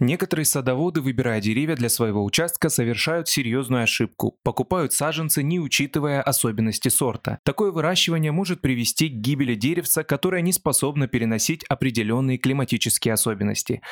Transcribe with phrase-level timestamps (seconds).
[0.00, 4.38] Некоторые садоводы, выбирая деревья для своего участка, совершают серьезную ошибку.
[4.42, 7.38] Покупают саженцы, не учитывая особенности сорта.
[7.44, 13.82] Такое выращивание может привести к гибели деревца, которое не способно переносить определенные климатические особенности.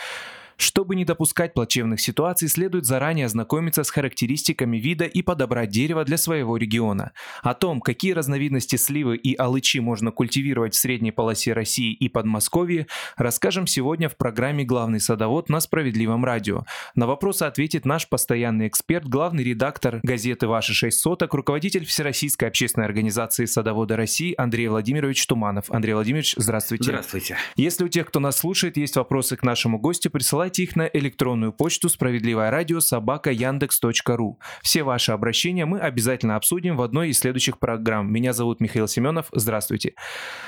[0.59, 6.17] Чтобы не допускать плачевных ситуаций, следует заранее ознакомиться с характеристиками вида и подобрать дерево для
[6.17, 7.13] своего региона.
[7.43, 12.89] О том, какие разновидности сливы и алычи можно культивировать в средней полосе России и Подмосковья,
[13.17, 16.65] расскажем сегодня в программе «Главный садовод» на Справедливом радио.
[16.97, 22.87] На вопросы ответит наш постоянный эксперт, главный редактор газеты «Ваши шесть соток», руководитель Всероссийской общественной
[22.87, 25.71] организации «Садоводы России» Андрей Владимирович Туманов.
[25.71, 26.85] Андрей Владимирович, здравствуйте.
[26.85, 27.37] Здравствуйте.
[27.55, 30.87] Если у тех, кто нас слушает, есть вопросы к нашему гостю, присылайте присылайте их на
[30.87, 34.39] электронную почту справедливое радио собака яндекс.ру.
[34.63, 38.11] Все ваши обращения мы обязательно обсудим в одной из следующих программ.
[38.11, 39.27] Меня зовут Михаил Семенов.
[39.33, 39.95] Здравствуйте.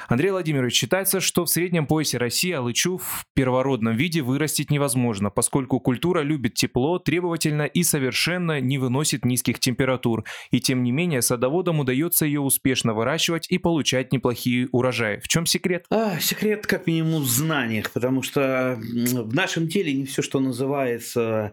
[0.09, 5.81] Андрей Владимирович, считается, что в среднем поясе России алычу в первородном виде вырастить невозможно, поскольку
[5.81, 10.25] культура любит тепло, требовательно и совершенно не выносит низких температур.
[10.51, 15.21] И тем не менее садоводам удается ее успешно выращивать и получать неплохие урожаи.
[15.23, 15.85] В чем секрет?
[15.91, 20.41] А, секрет как минимум в знаниях, потому что в нашем теле деле не все, что
[20.41, 21.53] называется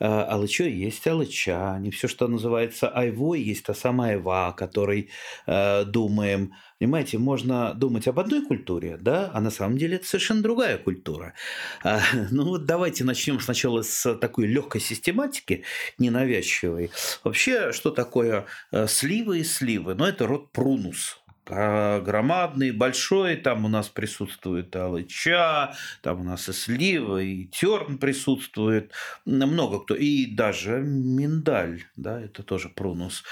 [0.00, 5.10] э, алычой, есть алыча, не все, что называется айвой, есть та самая айва, о которой
[5.46, 6.52] э, думаем.
[6.78, 11.34] Понимаете, можно думать об одной культуре, да, а на самом деле это совершенно другая культура.
[11.82, 15.64] А, ну вот давайте начнем сначала с такой легкой систематики,
[15.98, 16.90] ненавязчивой.
[17.24, 19.94] Вообще, что такое э, сливы и сливы?
[19.94, 26.52] Ну, это род прунус громадный, большой, там у нас присутствует алыча, там у нас и
[26.52, 28.92] слива, и терн присутствует,
[29.24, 33.24] много кто, и даже миндаль, да, это тоже прунус.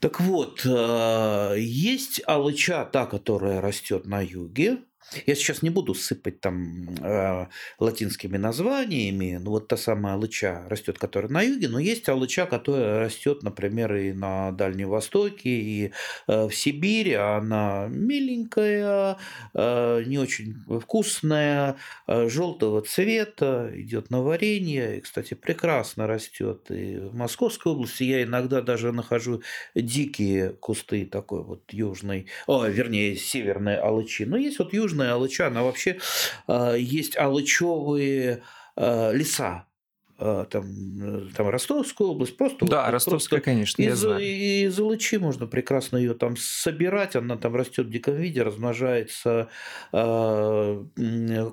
[0.00, 4.78] Так вот, э, есть алыча, та, которая растет на юге,
[5.26, 7.46] я сейчас не буду сыпать там э,
[7.78, 9.38] латинскими названиями.
[9.40, 13.94] Ну, вот та самая алыча растет, которая на юге, но есть алыча, которая растет, например,
[13.94, 15.92] и на Дальнем Востоке, и
[16.26, 17.14] э, в Сибири.
[17.14, 19.16] Она миленькая,
[19.54, 21.76] э, не очень вкусная,
[22.06, 24.98] э, желтого цвета, идет на варенье.
[24.98, 26.70] И, кстати, прекрасно растет.
[26.70, 29.42] И в Московской области я иногда даже нахожу
[29.74, 34.24] дикие кусты такой вот южной, о, вернее, северной алычи.
[34.24, 35.98] Но есть вот южная южная Алыча, она вообще
[36.46, 38.42] а, есть алычевые
[38.76, 39.64] а, леса,
[40.20, 40.64] а, там,
[41.00, 42.66] э, там Ростовская область, просто...
[42.66, 44.24] Да, вот, Ростовская, просто конечно, из, я знаю.
[44.24, 49.48] Из Алычи можно прекрасно ее там собирать, она там растет в диком виде, размножается
[49.92, 50.84] э,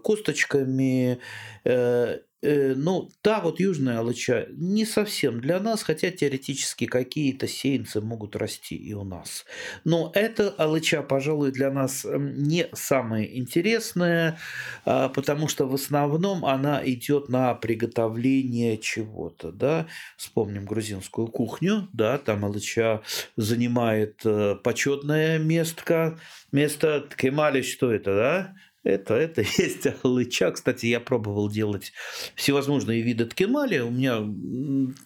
[0.03, 1.19] косточками,
[1.63, 8.01] э, Э, ну, та вот южная алыча не совсем для нас, хотя теоретически какие-то сеянцы
[8.01, 9.45] могут расти и у нас.
[9.83, 14.37] Но эта алыча, пожалуй, для нас эм, не самая интересная,
[14.85, 19.51] а, потому что в основном она идет на приготовление чего-то.
[19.51, 19.87] Да?
[20.17, 23.01] Вспомним грузинскую кухню, да, там алыча
[23.35, 26.19] занимает э, почетное место,
[26.51, 28.55] место ткемали, что это, да?
[28.85, 30.51] Это, это есть алыча.
[30.51, 31.91] Кстати, я пробовал делать
[32.35, 33.79] всевозможные виды ткемали.
[33.79, 34.19] У меня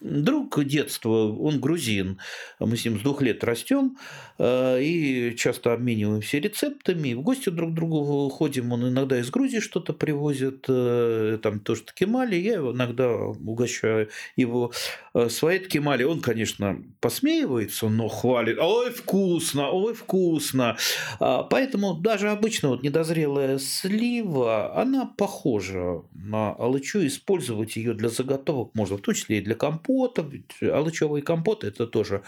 [0.00, 2.18] друг детства, он грузин.
[2.58, 3.96] Мы с ним с двух лет растем
[4.38, 7.14] э, и часто обмениваемся рецептами.
[7.14, 8.70] В гости друг к другу ходим.
[8.72, 12.36] Он иногда из Грузии что-то привозит, э, там тоже ткемали.
[12.36, 14.72] Я его иногда угощаю его
[15.14, 16.02] э, своей ткемали.
[16.02, 18.58] Он, конечно, посмеивается, но хвалит.
[18.60, 20.76] Ой, вкусно, ой, вкусно.
[21.18, 27.06] А, поэтому даже обычно вот недозрелая слива, она похожа на алычу.
[27.06, 30.22] Использовать ее для заготовок можно, в том числе и для компота.
[30.22, 32.22] Ведь алычевый компот– это тоже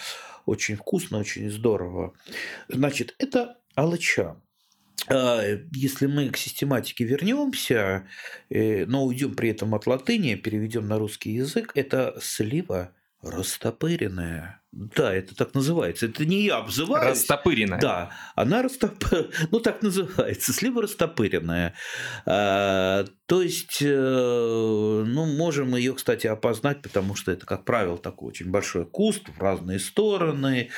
[0.47, 2.15] очень вкусно, очень здорово.
[2.69, 4.37] Значит, это алыча.
[5.09, 5.43] А,
[5.73, 8.09] если мы к систематике вернемся,
[8.49, 14.62] э, но уйдем при этом от латыни, переведем на русский язык, это слива растопыренная.
[14.73, 16.07] Да, это так называется.
[16.07, 17.21] Это не я обзываюсь.
[17.21, 17.79] Растопыренная.
[17.79, 19.05] Да, она растоп...
[19.51, 21.75] ну так называется, слива растопыренная.
[22.25, 28.29] А, то есть, э, ну, можем ее, кстати, опознать, потому что это, как правило, такой
[28.29, 30.71] очень большой куст в разные стороны.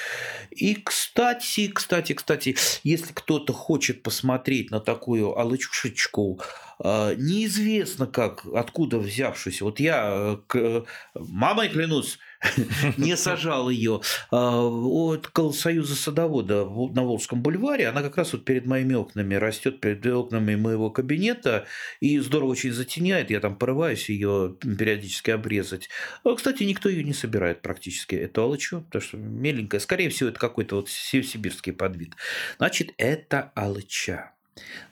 [0.51, 6.41] И, кстати, кстати, кстати, если кто-то хочет посмотреть на такую алычушечку,
[6.79, 9.65] а, неизвестно как, откуда взявшуюся.
[9.65, 10.83] Вот я, э,
[11.15, 12.19] мамой клянусь,
[12.97, 14.01] не сажал ее.
[14.31, 19.81] А, около Союза садовода на Волжском бульваре, она как раз вот перед моими окнами растет,
[19.81, 21.67] перед окнами моего кабинета,
[22.01, 23.31] и здорово очень затеняет.
[23.31, 25.89] Я там порываюсь ее периодически обрезать.
[26.25, 29.81] А, кстати, никто ее не собирает практически, эту алычу, потому что меленькая.
[29.81, 32.15] Скорее всего, это какой-то вот сибирский подвид.
[32.59, 34.33] Значит, это алыча.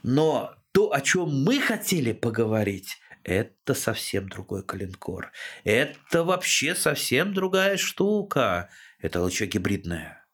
[0.03, 5.33] Но то, о чем мы хотели поговорить, это совсем другой калинкор.
[5.65, 8.69] Это вообще совсем другая штука.
[9.01, 10.25] Это алыча гибридная.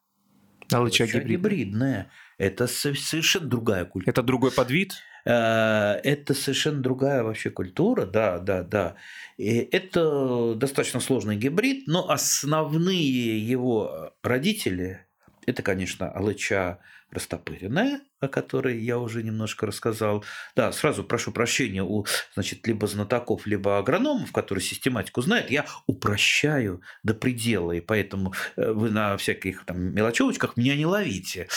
[0.71, 1.37] Алыча Алыча гибридная.
[1.37, 2.11] гибридная.
[2.37, 4.11] Это со- совершенно другая культура.
[4.11, 4.93] Это другой подвид?
[5.25, 8.95] Э, Это совершенно другая вообще культура, да, да, да.
[9.37, 15.05] И это достаточно сложный гибрид, но основные его родители–
[15.49, 16.79] это, конечно, алыча
[17.11, 20.23] растопыренная, о которой я уже немножко рассказал.
[20.55, 22.05] Да, сразу прошу прощения у,
[22.35, 25.49] значит, либо знатоков, либо агрономов, которые систематику знают.
[25.49, 31.47] Я упрощаю до предела, и поэтому э, вы на всяких там мелочевочках меня не ловите.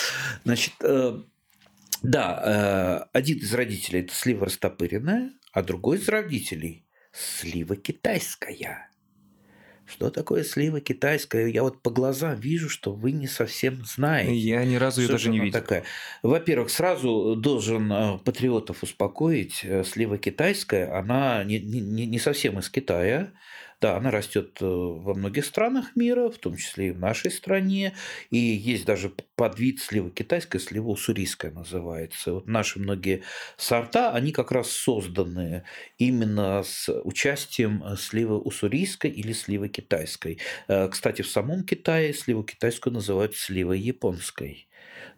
[0.45, 1.21] Значит, э,
[2.03, 8.92] да, э, один из родителей это слива растопыренная, а другой из родителей слива китайская.
[9.93, 11.49] Что такое слива китайская?
[11.49, 14.35] Я вот по глазам вижу, что вы не совсем знаете.
[14.35, 15.61] Я ни разу ее даже же не видел.
[15.61, 15.85] такая?
[16.23, 19.61] Во-первых, сразу должен э, патриотов успокоить.
[19.65, 23.33] э, Слива китайская, она не, не- не совсем из Китая.
[23.83, 27.95] Да, она растет э, во многих странах мира, в том числе и в нашей стране.
[28.31, 32.33] И есть даже подвид сливы китайской, слива уссурийская называется.
[32.35, 33.25] Вот наши многие
[33.57, 35.65] сорта, они как раз созданы
[35.99, 40.39] именно с участием э, сливы уссурийской или сливы китайской.
[40.69, 44.69] Э, Кстати, в самом Китае сливу китайскую называют сливой японской.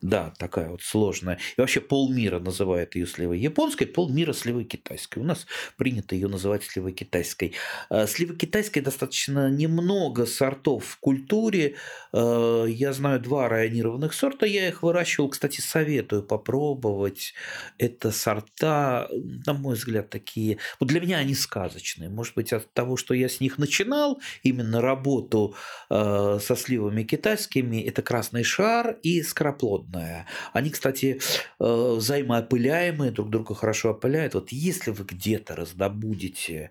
[0.01, 1.39] Да, такая вот сложная.
[1.57, 5.21] И вообще полмира называет ее сливой японской, полмира сливой китайской.
[5.21, 5.47] У нас
[5.77, 7.55] принято ее называть сливой китайской.
[7.91, 11.77] Э, Сливы китайской достаточно немного сортов в культуре.
[12.13, 15.29] Э, Я знаю два районированных сорта, я их выращивал.
[15.31, 17.35] Кстати, советую попробовать.
[17.79, 19.09] Это сорта,
[19.47, 20.59] на мой взгляд, такие...
[20.81, 22.11] Вот для меня они сказочные.
[22.11, 25.55] Может быть, от того, что я с них начинал, именно работу
[25.91, 29.23] э, со сливами китайскими, это красный шар и
[29.55, 30.27] скороплодная.
[30.53, 31.21] Они, кстати,
[31.61, 34.35] э, взаимоопыляемые, друг друга хорошо опыляют.
[34.35, 36.71] Вот если вы где-то раздобудете,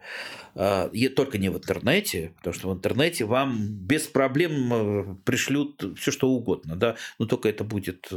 [0.55, 6.11] э, только не в интернете, потому что в интернете вам без проблем э, пришлют все
[6.11, 8.09] что угодно, да, но только это будет,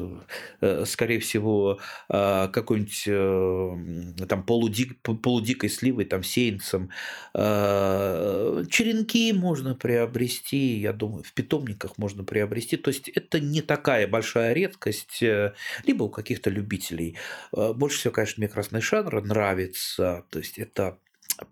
[0.84, 1.78] скорее всего,
[2.08, 6.90] какой-нибудь там полудик, полудикой сливой, там сеянцем.
[7.34, 12.76] Черенки можно приобрести, я думаю, в питомниках можно приобрести.
[12.76, 15.54] То есть это не такая большая редкость, э,
[15.84, 17.16] либо у каких-то любителей.
[17.56, 20.24] Э, Больше всего, конечно, мне красный шанр нравится.
[20.30, 20.98] То есть это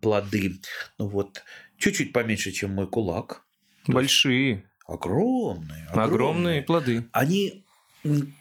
[0.01, 0.61] плоды,
[0.99, 1.45] ну вот,
[1.79, 3.45] чуть-чуть поменьше, чем мой кулак.
[3.87, 7.05] Большие, Огромные, огромные плоды.
[7.13, 7.65] Они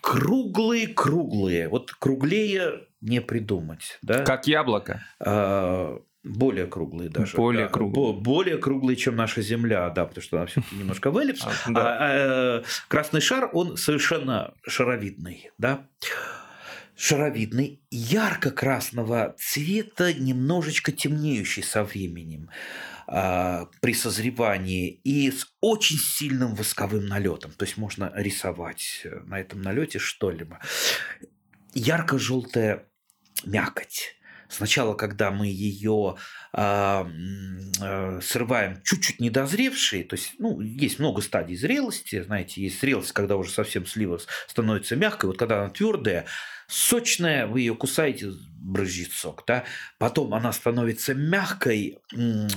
[0.02, 1.70] круглые-круглые.
[1.70, 3.98] Вот круглее не придумать.
[4.02, 4.24] Да?
[4.26, 5.04] Как яблоко.
[5.20, 7.36] А, более круглые даже.
[7.36, 7.72] Более да.
[7.72, 8.14] круглые.
[8.14, 11.42] Бо- Более круглые, чем наша Земля, да, потому что она все-таки немножко в эллипс.
[11.44, 11.98] А, да.
[12.00, 15.88] А, э, красный шар, он совершенно шаровидный, да.
[16.96, 22.50] Шаровидный, ярко-красного цвета, немножечко темнеющий со временем
[23.08, 27.52] а, при созревании и с очень сильным восковым налетом.
[27.52, 30.60] То есть можно рисовать э, на этом налете что-либо.
[31.74, 32.86] Ярко-желтая
[33.44, 34.16] мякоть.
[34.54, 36.16] Сначала, когда мы ее
[36.56, 43.12] м, э, срываем чуть-чуть недозревшие, то есть, ну, есть много стадий зрелости, знаете, есть зрелость,
[43.12, 46.26] когда уже совсем слива становится мягкой, вот когда она твердая,
[46.68, 48.32] сочная, вы ее кусаете,
[48.64, 49.66] брызжит сок, да,
[50.00, 52.00] потом она становится мягкой,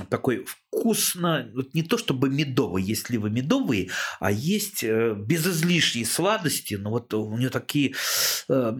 [0.08, 6.04] такой вкусно, вот не то чтобы медовый, есть сливы медовые, а есть э, без излишней
[6.04, 7.94] сладости, но вот у нее такие,
[8.48, 8.72] э,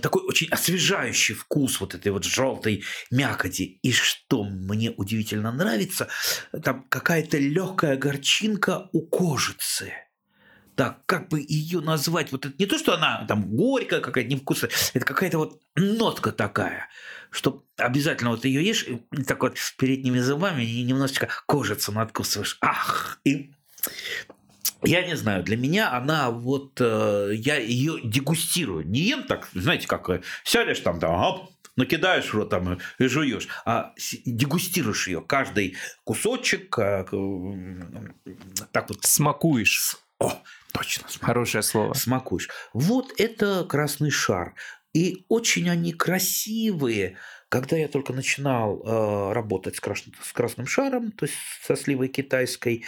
[0.00, 3.78] такой очень освежающий вкус вот этой вот желтой мякоти.
[3.82, 6.08] И что мне удивительно нравится,
[6.64, 9.92] там какая-то легкая горчинка у кожицы.
[10.74, 12.32] Так, как бы ее назвать?
[12.32, 16.88] Вот это не то, что она там горькая какая-то, невкусная, это какая-то вот нотка такая,
[17.30, 22.56] что обязательно вот ее ешь, и так вот передними зубами и немножечко кожицу надкусываешь.
[22.62, 23.20] Ах!
[23.24, 23.52] И
[24.82, 28.86] я не знаю, для меня она вот, э, я ее дегустирую.
[28.86, 33.06] Не ем так, знаете, как э, сядешь там, там, оп, накидаешь в рот там и
[33.06, 33.92] жуешь, а
[34.24, 35.20] дегустируешь ее.
[35.20, 38.14] Каждый кусочек, м,
[38.72, 39.96] так вот, Смакуешь.
[40.18, 40.32] о,
[40.72, 41.26] точно, смакуешь.
[41.26, 41.94] Хорошее слово.
[41.94, 42.48] смакуешь.
[42.72, 44.54] Вот это красный шар.
[44.92, 47.16] И очень они красивые.
[47.48, 52.08] Когда я только начинал э, работать с, краш- с красным шаром, то есть со сливой
[52.08, 52.84] китайской,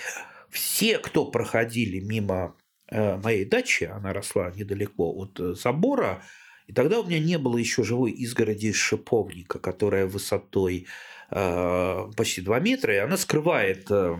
[0.50, 2.57] все, кто проходили мимо
[2.88, 6.23] э, моей дачи, она росла недалеко от э, забора,
[6.66, 10.87] и тогда у меня не было еще живой изгороди из шиповника, которая высотой
[11.30, 14.16] э, почти 2 метра, и она скрывает э,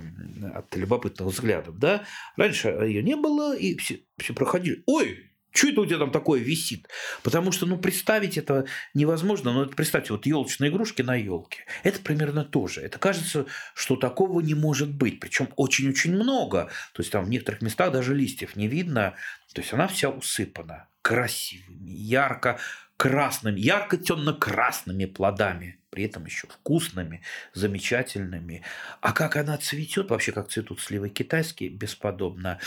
[0.54, 1.78] от любопытных взглядов.
[1.78, 2.04] Да?
[2.36, 4.82] Раньше ее не было, и все, все проходили.
[4.86, 6.88] Ой, Что это у тебя там такое висит?
[7.22, 9.52] Потому что, ну, представить это невозможно.
[9.52, 11.60] Но представьте, вот елочные игрушки на елке.
[11.82, 12.82] Это примерно то же.
[12.82, 15.18] Это кажется, что такого не может быть.
[15.18, 16.68] Причем очень-очень много.
[16.92, 19.14] То есть там в некоторых местах даже листьев не видно.
[19.54, 22.58] То есть она вся усыпана красивыми, ярко
[22.96, 27.20] красными, ярко темно-красными плодами, при этом еще вкусными,
[27.52, 28.62] замечательными.
[29.02, 32.58] А как она цветет, вообще как цветут сливы китайские, бесподобно.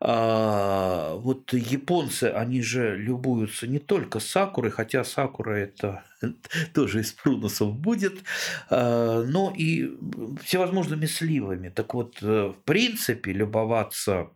[0.00, 6.02] А, вот японцы, они же любуются не только сакурой, хотя сакура это
[6.74, 8.24] тоже из прунусов будет,
[8.68, 9.96] а, но и
[10.42, 11.68] всевозможными сливами.
[11.68, 14.30] Так вот, э, в принципе, любоваться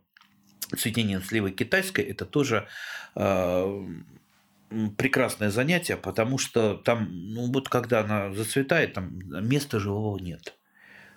[0.77, 2.67] цветением сливы китайской это тоже
[3.15, 3.85] а,
[4.97, 10.55] прекрасное занятие, потому что там, ну вот когда она зацветает, там места живого нет.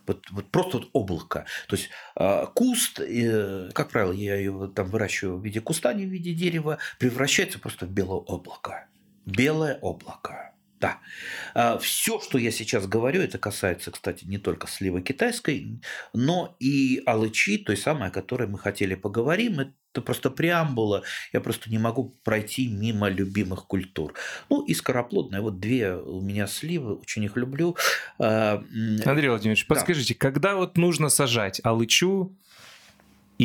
[0.07, 1.47] Вот, вот просто вот облако.
[1.67, 6.05] То есть э, куст, э, как правило, я его там выращиваю в виде куста, не
[6.05, 8.87] в виде дерева, превращается просто в белое облако.
[9.25, 10.54] Белое облако.
[10.85, 10.99] Да.
[11.55, 15.81] А, Все, что я сейчас говорю, это касается, кстати, не только сливы китайской,
[16.13, 19.61] но и алычи, той самой, о которой мы хотели поговорим.
[19.61, 21.03] Это просто преамбула.
[21.33, 24.13] Я просто не могу пройти мимо любимых культур.
[24.51, 25.41] Ну и скороплодная.
[25.41, 27.77] Вот две у меня сливы, очень их люблю.
[28.19, 28.63] А,
[29.07, 29.75] Андрей Владимирович, да.
[29.75, 32.37] подскажите, когда вот нужно сажать алычу,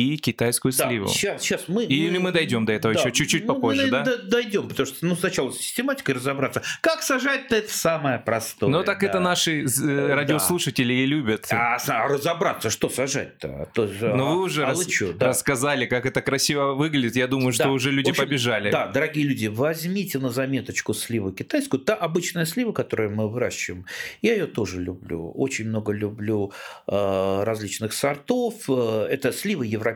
[0.00, 1.08] и китайскую да, сливу.
[1.08, 4.16] Сейчас, сейчас мы, Или мы, мы дойдем до этого да, еще чуть-чуть попозже, мы, да?
[4.16, 6.62] Дойдем, потому что ну, сначала с систематикой разобраться.
[6.80, 8.70] Как сажать-то это самое простое.
[8.70, 9.06] Ну так да.
[9.06, 11.00] это наши э, радиослушатели да.
[11.00, 11.46] и любят.
[11.50, 13.68] А, а разобраться, что сажать-то?
[13.74, 15.26] То, ну вы уже алычу, рас, да.
[15.28, 17.16] рассказали, как это красиво выглядит.
[17.16, 17.70] Я думаю, что да.
[17.70, 18.70] уже люди общем, побежали.
[18.70, 21.80] Да, дорогие люди, возьмите на заметочку сливу китайскую.
[21.80, 23.86] Та обычная слива, которую мы выращиваем,
[24.22, 25.30] я ее тоже люблю.
[25.32, 26.52] Очень много люблю
[26.86, 28.54] э, различных сортов.
[28.68, 29.89] Э, это сливы европейская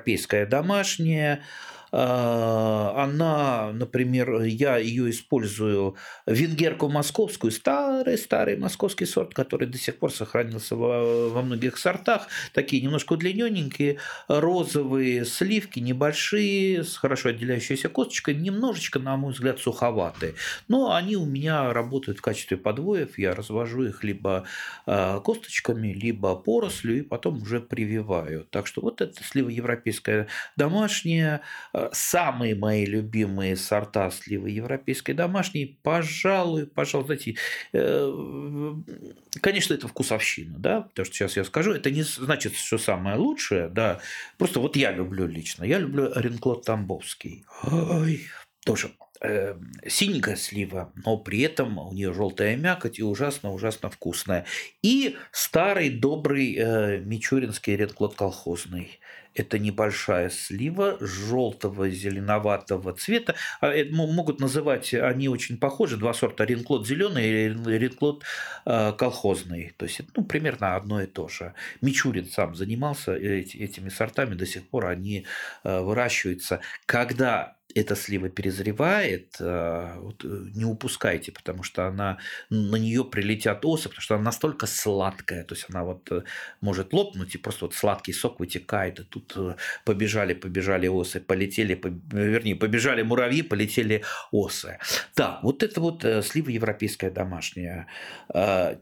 [0.47, 5.95] домашняя, а, она, например, я ее использую,
[6.27, 12.83] венгерку московскую, старый-старый московский сорт, который до сих пор сохранился во, во многих сортах, такие
[12.83, 20.35] немножко удлиненненькие, розовые сливки, небольшие, с хорошо отделяющейся косточкой, немножечко, на мой взгляд, суховатые.
[20.67, 24.47] Но они у меня работают в качестве подвоев, я развожу их либо
[24.87, 28.49] а, косточками, либо порослью, и потом уже прививаю.
[28.51, 31.43] Так что вот это слива европейская домашняя,
[31.93, 37.37] самые мои любимые сорта сливы европейской домашней, пожалуй, пожалуй, знаете,
[37.73, 38.75] э,
[39.41, 43.69] конечно, это вкусовщина, да, потому что сейчас я скажу, это не значит, что самое лучшее,
[43.69, 44.01] да,
[44.39, 47.45] просто вот я люблю лично, я люблю Ренклот Тамбовский.
[47.63, 48.23] Ой,
[48.65, 54.47] тоже э, синенькая слива, но при этом у нее желтая мякоть и ужасно-ужасно вкусная.
[54.83, 58.99] И старый добрый э, мичуринский редклот колхозный.
[59.35, 63.35] Это небольшая слива желтого зеленоватого цвета.
[63.61, 68.25] А, э, могут называть, они очень похожи, два сорта, ринклот зеленый и ринклот
[68.67, 69.73] э, колхозный.
[69.77, 71.55] То есть, ну, примерно одно и то же.
[71.81, 75.27] Мичурин сам занимался этими сортами, до сих пор они
[75.65, 76.61] э, выращиваются.
[76.87, 82.19] Когда эта слива перезревает, э, вот, э, не упускайте, потому что она,
[82.51, 86.23] на нее прилетят осы, потому что она настолько сладкая, то есть она вот э,
[86.61, 89.24] может лопнуть, и просто вот сладкий сок вытекает, и тут
[89.85, 94.79] побежали, побежали осы, полетели, по, вернее, побежали муравьи, полетели осы.
[95.17, 97.87] Да, вот это вот слива европейская домашняя.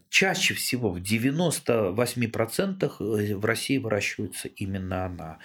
[0.09, 5.39] Чаще всего в 98% в России выращивается именно она.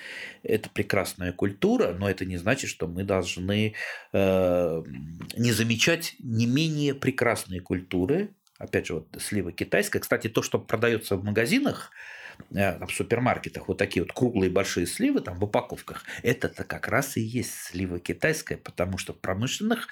[0.43, 3.73] Это прекрасная культура, но это не значит, что мы должны
[4.13, 4.83] э,
[5.35, 8.29] не замечать не менее прекрасные культуры.
[8.57, 9.99] Опять же, вот слива китайская.
[9.99, 11.91] Кстати, то, что продается в магазинах,
[12.51, 17.17] э, в супермаркетах, вот такие вот круглые большие сливы там в упаковках, это-то как раз
[17.17, 19.87] и есть слива китайская, потому что в промышленных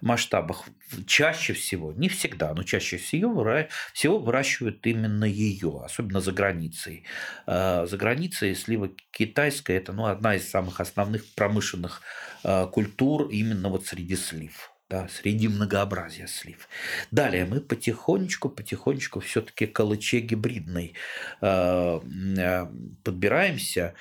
[0.00, 0.64] масштабах
[1.06, 7.04] чаще всего, не всегда, но чаще всего, всего выращивают именно ее, особенно за границей.
[7.46, 12.02] Э, за границей слива китайская– это ну, одна из самых основных промышленных
[12.42, 14.72] Э, культур именно вот среди слив.
[14.90, 16.68] Да, среди многообразия слив.
[17.12, 20.94] Далее мы потихонечку, потихонечку все-таки к калыче гибридной
[21.40, 22.00] э,
[22.38, 22.66] э,
[23.04, 23.94] подбираемся.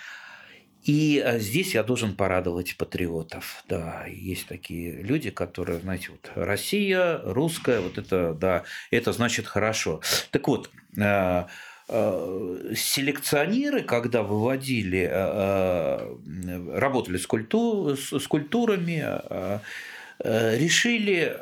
[0.82, 3.64] И здесь я должен порадовать патриотов.
[3.70, 10.02] Да, есть такие люди, которые, знаете, вот Россия, русская, вот это, да, это значит хорошо.
[10.32, 10.72] Так вот,
[11.92, 19.04] Э, селекционеры, когда выводили, э, э, работали с, культу, с культурами,
[20.24, 21.38] решили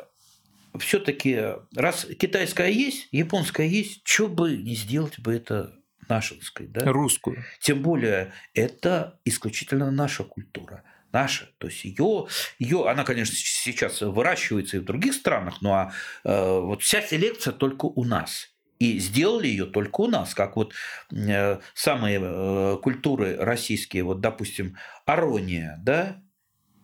[0.78, 5.74] все-таки, раз китайская есть, японская есть, что бы не сделать бы это
[6.08, 6.90] нашинской, да?
[6.90, 7.44] Русскую.
[7.60, 11.48] Тем более, это исключительно наша культура наша.
[11.58, 12.26] То есть ее,
[12.58, 15.92] ее, она, конечно, сейчас выращивается и в других странах, но а,
[16.24, 18.48] э, вот вся селекция только у нас.
[18.78, 20.72] И сделали ее только у нас, как вот
[21.10, 26.22] э, самые э, культуры российские, вот, допустим, арония, да,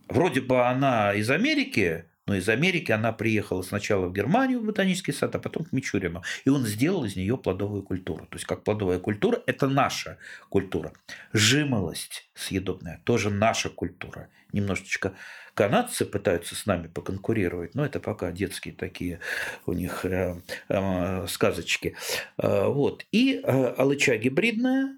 [0.09, 5.13] вроде бы она из Америки, но из Америки она приехала сначала в Германию, в ботанический
[5.13, 6.23] сад, а потом к Мичурину.
[6.45, 8.27] И он сделал из нее плодовую культуру.
[8.27, 10.17] То есть, как плодовая культура, это наша
[10.49, 10.93] культура.
[11.33, 14.29] Жимолость съедобная, тоже наша культура.
[14.53, 15.15] Немножечко
[15.55, 19.21] канадцы пытаются с нами поконкурировать, но это пока детские такие
[19.67, 21.97] у них э, э, сказочки.
[22.39, 23.05] Э, вот.
[23.13, 24.97] И э, алыча гибридная,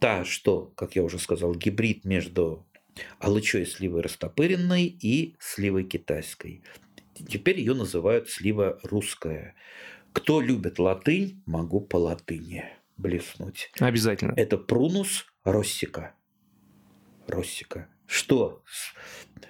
[0.00, 2.67] та, что, как я уже сказал, гибрид между
[3.18, 6.62] алычой сливой растопыренной и сливой китайской.
[7.14, 9.54] Теперь ее называют слива русская.
[10.12, 12.64] Кто любит латынь, могу по латыни
[12.96, 13.70] блеснуть.
[13.78, 14.32] Обязательно.
[14.36, 16.14] Это прунус россика.
[17.26, 17.88] Россика.
[18.06, 18.62] Что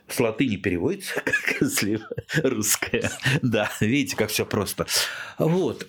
[0.09, 2.09] с латыни переводится как слива
[2.43, 3.11] русская.
[3.43, 4.87] Да, видите, как все просто.
[5.38, 5.87] Вот.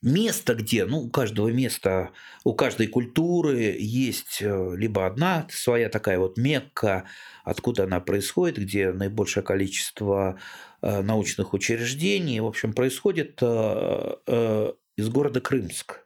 [0.00, 2.10] Место, где, ну, у каждого места,
[2.44, 7.04] у каждой культуры есть э, либо одна своя такая вот мекка,
[7.42, 10.38] откуда она происходит, где наибольшее количество
[10.82, 16.04] э, научных учреждений, в общем, происходит э, из города Крымск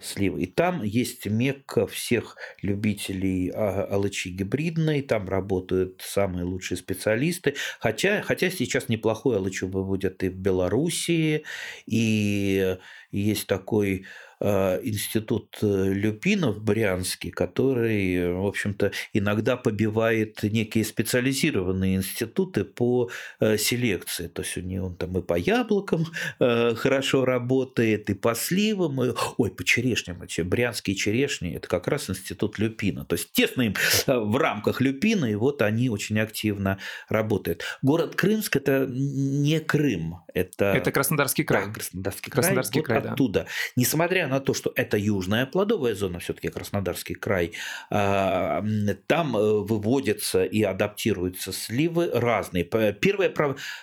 [0.00, 0.42] сливы.
[0.42, 7.54] И там есть мекка всех любителей а, алычи гибридной, там работают самые лучшие специалисты.
[7.80, 11.44] Хотя, хотя сейчас неплохой алычу выводят и в Белоруссии,
[11.86, 12.76] и
[13.10, 14.06] есть такой
[14.40, 24.28] институт э, Люпинов Брянский, который, в общем-то, иногда побивает некие специализированные институты по э, селекции.
[24.28, 26.06] То есть у него он там и по яблокам
[26.38, 30.22] хорошо работает, и по сливам, и, ой, по черешням.
[30.44, 33.04] Брянские черешни– это как раз институт Люпина.
[33.04, 33.74] То есть тесно им
[34.06, 36.78] в рамках Люпина, и вот они очень активно
[37.08, 37.64] работают.
[37.82, 40.66] Город Крымск– это не Крым, это...
[40.66, 41.66] Это Краснодарский край.
[41.66, 43.00] Да, Краснодарский, Краснодарский край.
[43.00, 43.12] край вот да.
[43.12, 43.46] оттуда.
[43.76, 47.52] Несмотря на то, что это южная плодовая зона, все-таки Краснодарский край,
[47.90, 48.64] а,
[49.06, 52.64] там э, выводятся и адаптируются сливы разные.
[52.64, 53.34] Первое,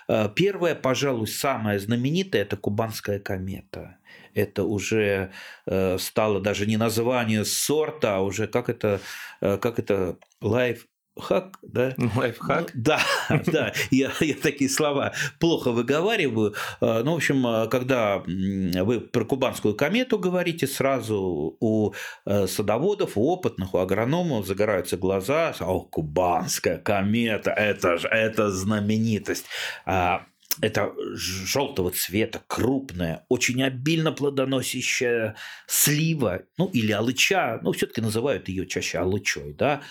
[0.08, 3.98] э, первое пожалуй, самое знаменитое– это кубанская комета
[4.36, 5.32] это уже
[5.68, 9.00] э, стало даже не название сорта, а уже как это,
[9.40, 10.88] как это лайф
[11.20, 11.96] хак, да?
[12.16, 12.72] Лайфхак?
[12.74, 13.00] Ну, да,
[13.46, 16.54] да, я, я такие слова плохо выговариваю.
[16.82, 21.94] А, ну, в общем, а, когда вы про кубанскую комету говорите, сразу у
[22.26, 25.54] э, садоводов, у опытных, у агрономов загораются глаза.
[25.60, 29.46] О, кубанская комета, это же это знаменитость
[29.86, 30.26] а,
[30.62, 35.36] это желтого цвета, крупная, очень обильно плодоносящая
[35.68, 39.82] слива, ну или алыча, ну все-таки называют ее чаще алычой, да,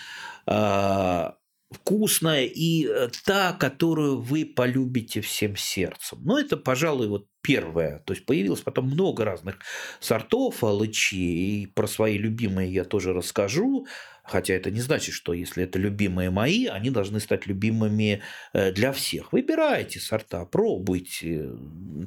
[0.47, 1.37] а,
[1.73, 6.19] вкусная и э, та, которую вы полюбите всем сердцем.
[6.23, 8.01] Ну, это, пожалуй, вот первое.
[8.01, 9.57] То есть появилось потом много разных
[10.01, 13.87] сортов алычи, и про свои любимые я тоже расскажу.
[14.25, 18.93] Хотя это не значит, что если это любимые мои, они должны стать любимыми э, для
[18.93, 19.33] всех.
[19.33, 21.51] Выбирайте сорта, пробуйте.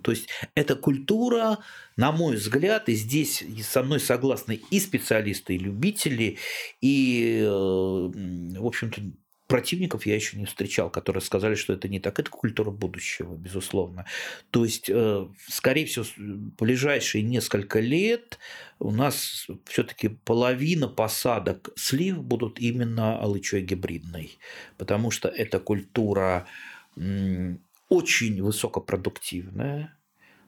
[0.02, 1.60] То есть это культура,
[1.98, 6.38] на мой взгляд, и здесь со мной согласны и специалисты, и любители,
[6.82, 9.02] и, э, в общем-то,
[9.48, 12.20] противников я еще не встречал, которые сказали, что это не так.
[12.20, 14.06] Это культура будущего, безусловно.
[14.52, 16.18] То есть, э, скорее всего, в
[16.58, 18.40] ближайшие несколько лет
[18.80, 24.38] у нас все-таки половина посадок слив будут именно алычой гибридной,
[24.78, 26.48] потому что эта культура
[27.90, 29.98] очень высокопродуктивная,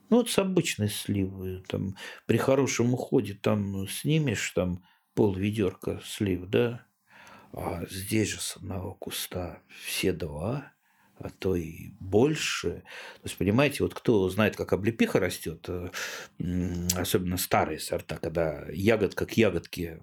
[0.10, 4.83] ну, вот с обычной сливы, там, при хорошем уходе там снимешь там
[5.13, 6.87] пол ведерка слив, да,
[7.58, 10.74] а здесь же с одного куста все два,
[11.17, 12.84] а то и больше.
[13.15, 15.89] То есть, понимаете, вот кто знает, как облепиха растет, э,
[16.96, 20.00] особенно старые сорта, когда ягодка к ягодке,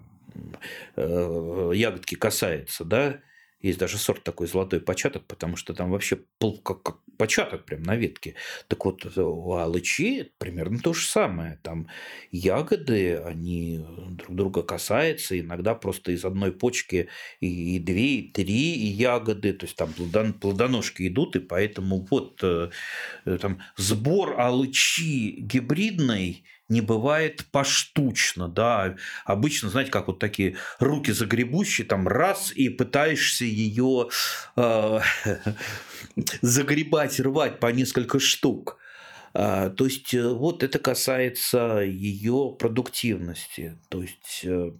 [0.97, 3.21] э, ягодки касается, да,
[3.65, 7.81] есть даже сорт такой золотой початок, потому что там вообще пол, как, как початок прям
[7.83, 8.35] на ветке.
[8.67, 11.59] Так вот, у алычи примерно то же самое.
[11.63, 11.87] Там
[12.31, 18.51] ягоды, они друг друга касаются, иногда просто из одной почки и, и две, и три
[18.51, 22.69] ягоды, то есть там плодон, плодоножки идут, и поэтому вот э,
[23.41, 28.95] там сбор алычи гибридной– не бывает поштучно, да.
[29.25, 34.09] Обычно, знаете, как вот такие руки загребущие, там раз и пытаешься ее
[34.55, 34.99] э,
[36.41, 38.77] загребать, рвать по несколько штук.
[39.33, 43.77] А, то есть э, вот это касается ее продуктивности.
[43.89, 44.71] То есть э,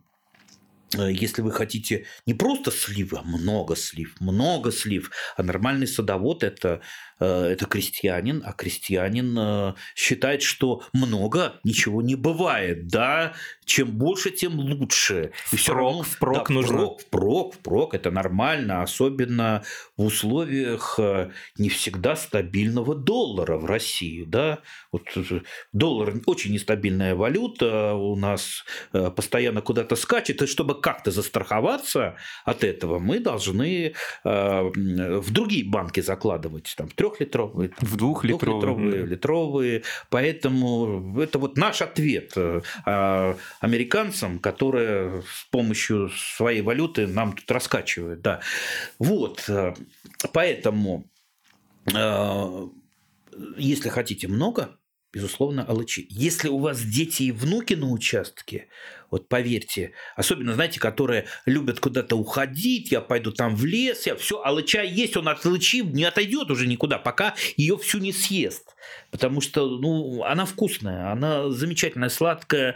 [0.98, 6.44] Э, если вы хотите не просто слив, а много слив, много слив, а нормальный садовод
[6.44, 6.82] это,
[7.24, 13.34] это крестьянин, а крестьянин э, считает, что много ничего не бывает, да,
[13.66, 15.32] чем больше, тем лучше.
[15.52, 16.78] И все равно впрок да, нужно.
[16.78, 19.64] Впрок, впрок, впрок, это нормально, особенно
[19.98, 21.00] в условиях
[21.58, 24.60] не всегда стабильного доллара в России, да.
[24.92, 25.04] Вот
[25.74, 33.00] доллар очень нестабильная валюта, у нас постоянно куда-то скачет, и чтобы как-то застраховаться от этого,
[33.00, 39.84] мы должны э, в другие банки закладывать, там, трехлитровые, в двухлитровые, двухлитровые литровые.
[40.10, 42.62] Поэтому это вот наш ответ э,
[43.60, 48.22] американцам, которые с помощью своей валюты нам тут раскачивают.
[48.22, 48.42] Да.
[49.00, 49.74] Вот, э,
[50.32, 51.06] поэтому
[53.58, 54.80] если хотите много,
[55.16, 56.06] безусловно, алычи.
[56.10, 58.68] Если у вас дети и внуки на участке,
[59.10, 64.42] вот поверьте, особенно, знаете, которые любят куда-то уходить, я пойду там в лес, я все,
[64.44, 68.76] алыча есть, он от алычи не отойдет уже никуда, пока ее всю не съест.
[69.10, 72.76] Потому что, ну, она вкусная, она замечательная, сладкая,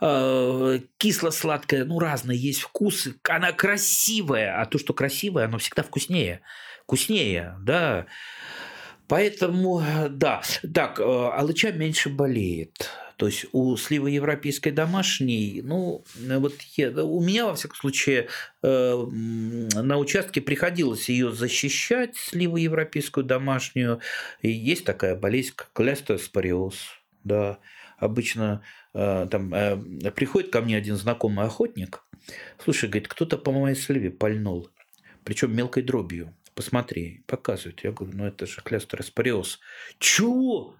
[0.00, 3.16] э, кисло-сладкая, ну, разные есть вкусы.
[3.28, 6.42] Она красивая, а то, что красивое, оно всегда вкуснее.
[6.84, 8.06] Вкуснее, да.
[9.10, 10.40] Поэтому, да,
[10.72, 12.88] так, э, алыча меньше болеет.
[13.16, 18.28] То есть у сливы европейской домашней, ну, вот я, у меня, во всяком случае,
[18.62, 23.98] э, на участке приходилось ее защищать, сливу европейскую домашнюю.
[24.42, 26.76] И есть такая болезнь, как лестоспориоз.
[27.24, 27.58] Да,
[27.98, 28.62] обычно
[28.94, 29.50] э, там
[30.14, 32.04] приходит ко мне один знакомый охотник,
[32.64, 34.70] слушай, говорит, кто-то по моей сливе пальнул,
[35.24, 37.82] причем мелкой дробью посмотри, показывают.
[37.84, 39.60] Я говорю, ну это же клестероспориоз.
[39.98, 40.76] Чего?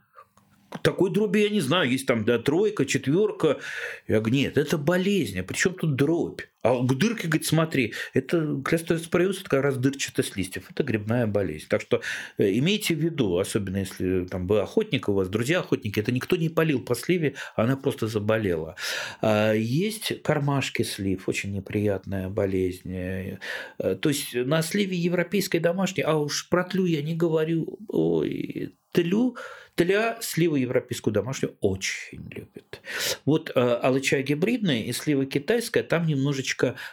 [0.83, 3.59] такой дроби я не знаю, есть там да, тройка, четверка.
[4.07, 6.43] Я говорю, нет, это болезнь, а при чем тут дробь?
[6.63, 11.67] А к дырке, говорит, смотри, это клестероспориоз, это как раз дырчатость листьев, это грибная болезнь.
[11.69, 12.03] Так что
[12.37, 16.37] э, имейте в виду, особенно если там вы охотник, у вас друзья охотники, это никто
[16.37, 18.77] не полил по сливе, она просто заболела.
[19.23, 22.93] А есть кармашки слив, очень неприятная болезнь.
[22.93, 23.39] Э,
[23.79, 29.37] то есть на сливе европейской домашней, а уж про тлю я не говорю, ой, тлю
[29.81, 32.83] Тля сливу европейскую домашнюю очень любят.
[33.25, 36.50] Вот э, алыча гибридная и слива китайская, там немножечко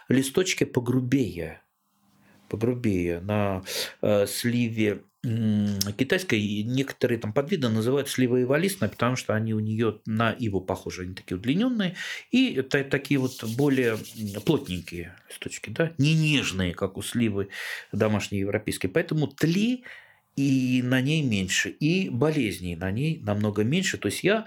[0.08, 1.62] листочки погрубее.
[2.48, 3.20] Погрубее.
[3.20, 3.62] На
[4.02, 10.30] э, сливе китайской некоторые там подвиды называют сливой валисной, потому что они у нее на
[10.30, 11.96] иву похожи, они такие удлиненные
[12.30, 13.98] и это такие вот более
[14.46, 17.48] плотненькие листочки, да, не нежные, как у сливы
[17.90, 18.86] домашней европейской.
[18.86, 19.84] Поэтому тли
[20.38, 23.98] и на ней меньше, и болезней на ней намного меньше.
[23.98, 24.46] То есть я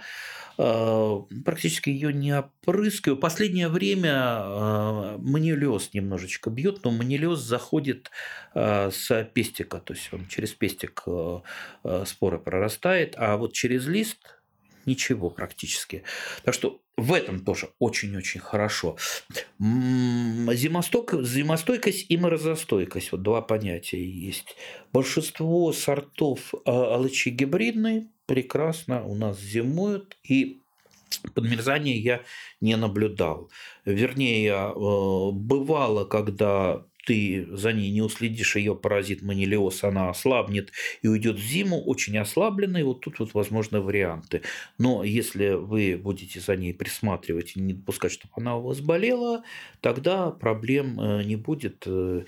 [0.58, 3.18] э, практически ее не опрыскиваю.
[3.18, 8.10] Последнее время э, манилез немножечко бьет, но манилез заходит
[8.56, 11.04] э, с пестика, то есть он через пестик
[12.06, 14.40] споры прорастает, а вот через лист
[14.86, 16.04] ничего практически.
[16.44, 18.98] Так что в этом тоже очень-очень хорошо.
[19.60, 23.12] Зимостойкость, зимостойкость и морозостойкость.
[23.12, 24.56] Вот два понятия есть.
[24.94, 30.18] Большинство сортов а, алычи гибридные прекрасно у нас зимуют.
[30.24, 30.62] И
[31.34, 32.22] подмерзания я
[32.60, 33.50] не наблюдал.
[33.86, 41.08] Вернее, э, бывало, когда ты за ней не уследишь, ее паразит манилиоз, она ослабнет и
[41.08, 44.42] уйдет в зиму, очень ослабленной, вот тут вот возможны варианты.
[44.78, 49.44] Но если вы будете за ней присматривать и не допускать, чтобы она у вас болела,
[49.82, 51.84] тогда проблем э, не будет.
[51.86, 52.24] Э,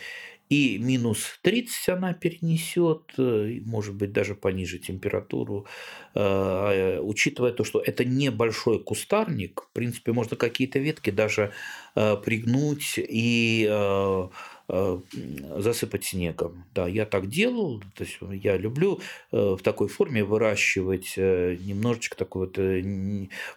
[0.49, 5.65] и минус 30 она перенесет, э, может быть, даже пониже температуру,
[6.13, 11.53] учитывая то, что это небольшой кустарник, в принципе, можно какие-то ветки даже
[11.95, 14.27] пригнуть и Э,
[14.67, 16.65] засыпать снегом.
[16.73, 22.15] Да, я так делал, то есть я люблю э, в такой форме выращивать э, немножечко
[22.15, 22.58] такой вот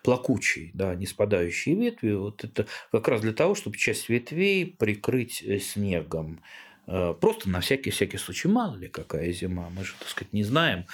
[0.03, 2.13] плакучий, да, не спадающие ветви.
[2.13, 6.41] Вот это как раз для того, чтобы часть ветвей прикрыть снегом.
[6.87, 10.87] Просто на всякий-всякий случай, мало ли какая зима, мы же, так сказать, не знаем.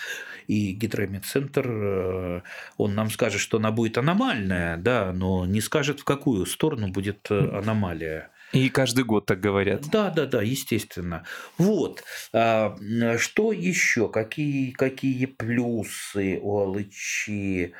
[0.46, 2.42] И гидромедцентр,
[2.78, 7.30] он нам скажет, что она будет аномальная, да, но не скажет, в какую сторону будет
[7.30, 8.30] аномалия.
[8.52, 9.88] И каждый год так говорят.
[9.90, 11.24] Да, да, да, естественно.
[11.56, 12.04] Вот.
[12.32, 12.76] А,
[13.18, 14.08] что еще?
[14.08, 17.72] Какие, какие плюсы у алычи?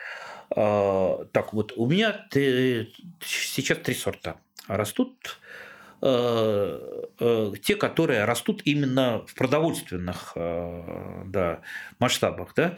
[0.51, 2.27] А, так, вот у меня
[3.21, 4.37] сейчас три сорта.
[4.67, 5.39] Растут
[6.01, 11.61] а, те, которые растут именно в продовольственных да,
[11.99, 12.77] масштабах, да,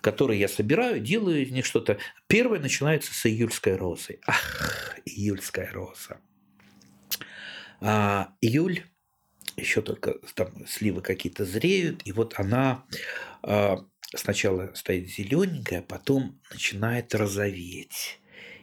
[0.00, 1.98] которые я собираю, делаю из них что-то.
[2.28, 4.20] Первое начинается с июльской розы.
[4.26, 6.18] Ах, июльская роза.
[7.82, 8.84] А июль,
[9.56, 12.84] еще только там сливы какие-то зреют, и вот она
[13.42, 13.78] а,
[14.14, 18.20] сначала стоит зелененькая, потом начинает розоветь.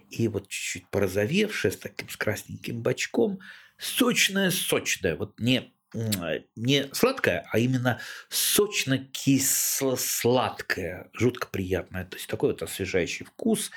[0.09, 3.39] И вот чуть-чуть порозовевшая, с таким с красненьким бочком,
[3.77, 7.99] сочная-сочная, вот не не сладкое, а именно
[8.29, 12.05] сочно-кисло-сладкое, жутко приятное.
[12.05, 13.71] То есть такой вот освежающий вкус.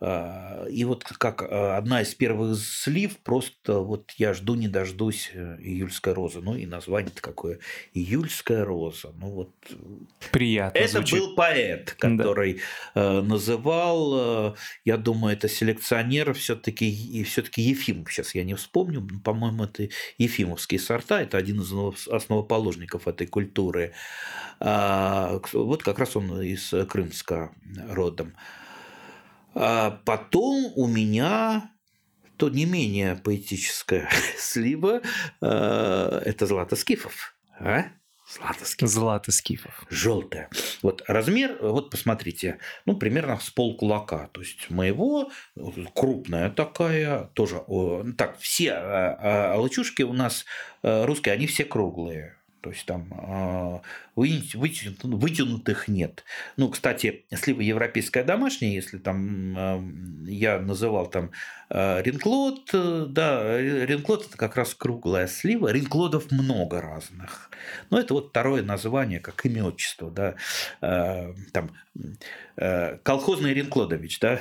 [0.00, 5.32] А, и вот как а, одна из первых слив, просто вот я жду не дождусь
[5.34, 6.40] э, июльская роза.
[6.40, 7.58] Ну и название-то какое.
[7.92, 9.12] Июльская роза.
[9.16, 9.50] Ну вот.
[10.30, 11.18] Приятно Это звучит.
[11.18, 12.60] был поэт, который
[12.94, 13.20] да.
[13.22, 18.12] называл, э, я думаю, это селекционер все-таки и все-таки Ефимов.
[18.12, 21.20] Сейчас я не вспомню, по-моему, это Ефимовские сорта.
[21.20, 23.92] Это один из основоположников этой культуры.
[24.60, 27.52] А, вот как раз он из Крымска
[27.88, 28.34] родом.
[29.54, 31.70] А потом у меня
[32.36, 34.08] то не менее поэтическая
[34.38, 35.00] слива
[35.40, 37.34] это Злата Скифов.
[37.58, 37.86] А?
[38.28, 38.90] Злата Скифов.
[38.90, 39.86] Злата Скифов.
[39.88, 40.50] Желтая.
[40.82, 44.28] Вот размер, вот посмотрите, ну, примерно с пол кулака.
[44.32, 45.30] То есть моего,
[45.94, 47.62] крупная такая, тоже.
[48.16, 50.44] Так, все а, лачушки у нас
[50.82, 52.36] русские, они все круглые.
[52.60, 53.82] То есть там а,
[54.18, 56.24] вытянутых нет.
[56.56, 59.84] Ну, кстати, слива европейская домашняя, если там а,
[60.26, 61.30] я называл там
[61.70, 65.72] а, ринклод, да, ринклод это как раз круглая слива.
[65.72, 67.50] Ринклодов много разных.
[67.90, 70.34] Но это вот второе название, как имя отчество, да,
[71.52, 71.70] там
[73.02, 74.40] колхозный ринклодович, да,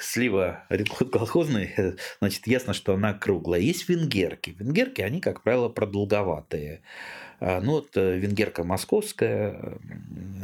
[0.00, 3.60] слива ринклод колхозный, значит, ясно, что она круглая.
[3.60, 4.56] Есть венгерки.
[4.58, 6.82] Венгерки, они, как правило, продолговатые.
[7.44, 9.80] А, ну, вот э, венгерка московская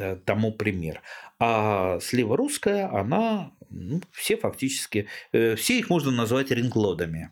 [0.01, 1.01] э, тому пример.
[1.39, 7.31] А слива русская, она, ну, все фактически, э, все их можно назвать ринглодами.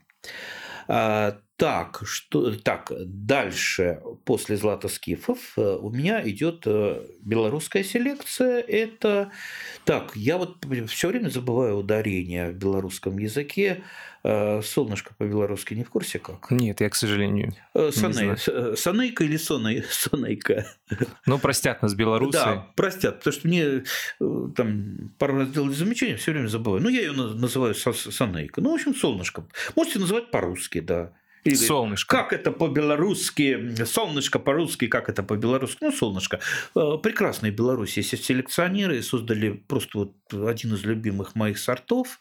[1.56, 6.66] Так, что, так, дальше, после Златоскифов, у меня идет
[7.22, 8.60] белорусская селекция.
[8.60, 9.30] Это,
[9.84, 13.82] так, я вот все время забываю ударение в белорусском языке.
[14.28, 16.50] Э, солнышко по-белорусски не в курсе как?
[16.50, 20.66] Нет, я, к сожалению, э, Саней, э, Санейка или Соней, Сонейка?
[21.26, 22.32] Ну, простят нас белорусы.
[22.32, 23.84] Да, простят, потому что мне
[24.56, 26.82] там пару раз делали замечания, все время забываю.
[26.82, 28.60] Ну, я ее называю Санейка.
[28.60, 29.44] Ну, в общем, солнышко.
[29.76, 31.12] Можете называть по-русски, да.
[31.46, 32.16] Или, солнышко.
[32.16, 33.84] Как это по-белорусски?
[33.84, 35.78] Солнышко по-русски, как это по-белорусски?
[35.80, 36.40] Ну, солнышко.
[36.74, 37.98] Прекрасные Беларуси.
[38.00, 42.18] Есть селекционеры создали просто вот один из любимых моих сортов.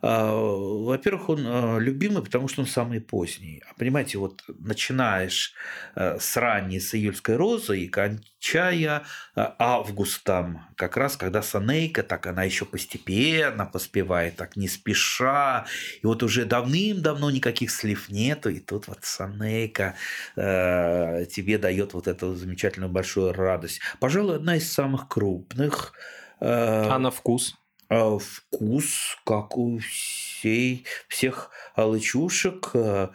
[0.00, 3.62] А, во-первых, он а, любимый, потому что он самый поздний.
[3.68, 5.54] А понимаете, вот начинаешь
[5.96, 9.02] э, с ранней, с июльской розы и кончая
[9.34, 15.66] а, августом, как раз когда Санейка, так она еще постепенно поспевает, так не спеша.
[16.02, 19.94] И вот уже давным-давно никаких слив нету, и тут вот Санейка
[20.36, 23.80] э, тебе дает вот эту замечательную большую радость.
[24.00, 25.92] Пожалуй, одна из самых крупных.
[26.40, 27.56] Э, а на вкус?
[27.88, 33.08] А, вкус, как у всей, всех алычушек, э,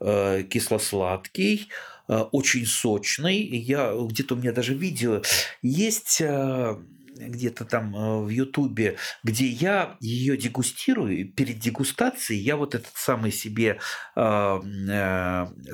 [0.00, 1.68] э, кисло-сладкий,
[2.08, 3.38] э, очень сочный.
[3.38, 5.22] Я где-то у меня даже видео
[5.62, 13.30] есть где-то там в Ютубе, где я ее дегустирую, перед дегустацией я вот этот самый
[13.30, 13.78] себе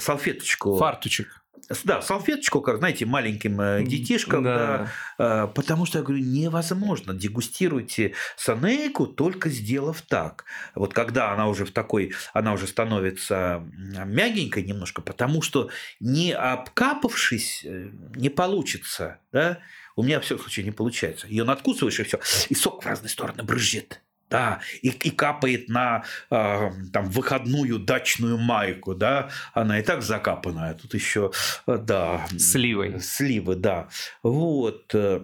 [0.00, 0.76] салфеточку...
[0.76, 1.45] Фартучек.
[1.84, 4.90] Да, салфеточку, как, знаете, маленьким э, детишкам, да.
[5.18, 5.44] да.
[5.44, 10.44] Э, потому что я говорю, невозможно, дегустируйте санейку, только сделав так.
[10.74, 17.64] Вот когда она уже в такой, она уже становится мягенькой немножко, потому что не обкапавшись
[17.64, 19.58] э, не получится, да,
[19.96, 21.26] у меня в всяком случае не получается.
[21.26, 24.02] Ее надкусываешь и все, и сок в разные стороны брызжет.
[24.28, 30.74] Да, и, и капает на э, там выходную дачную майку, да, она и так закапанная,
[30.74, 31.30] тут еще,
[31.66, 32.26] да.
[32.36, 33.00] Сливой.
[33.00, 33.88] Сливы, да.
[34.24, 34.92] Вот.
[34.94, 35.20] Э,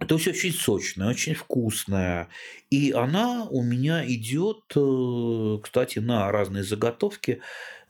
[0.00, 2.28] это все очень сочное, очень вкусное.
[2.70, 7.40] И она у меня идет, э, кстати, на разные заготовки.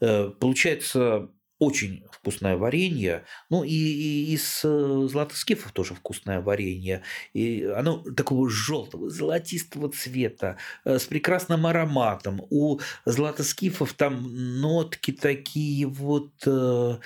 [0.00, 1.30] Э, получается
[1.64, 3.24] очень вкусное варенье.
[3.50, 7.02] Ну и, и из э, златоскифов тоже вкусное варенье.
[7.32, 12.42] И оно такого желтого, золотистого цвета, э, с прекрасным ароматом.
[12.50, 16.98] У златоскифов там нотки такие вот э,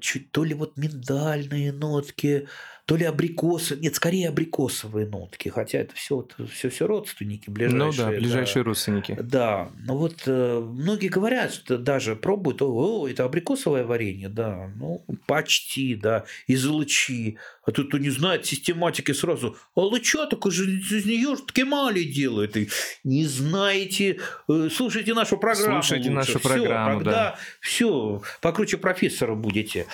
[0.00, 2.48] чуть то ли вот миндальные нотки,
[2.92, 7.78] то ли абрикосы, нет, скорее абрикосовые нотки, хотя это все, все, все родственники ближайшие.
[7.78, 8.68] Ну да, ближайшие да.
[8.68, 9.18] родственники.
[9.18, 15.02] Да, ну вот э, многие говорят, что даже пробуют, о, это абрикосовое варенье, да, ну
[15.24, 17.38] почти, да, из лучи.
[17.64, 22.04] А тут кто не знает систематики сразу, а лыча так же из нее же ткемали
[22.04, 22.58] делают.
[22.58, 22.68] И
[23.04, 25.82] не знаете, э, слушайте нашу программу.
[25.82, 26.34] Слушайте лучше.
[26.34, 27.38] нашу программу, Всё, да.
[27.62, 29.86] Все, покруче профессора будете.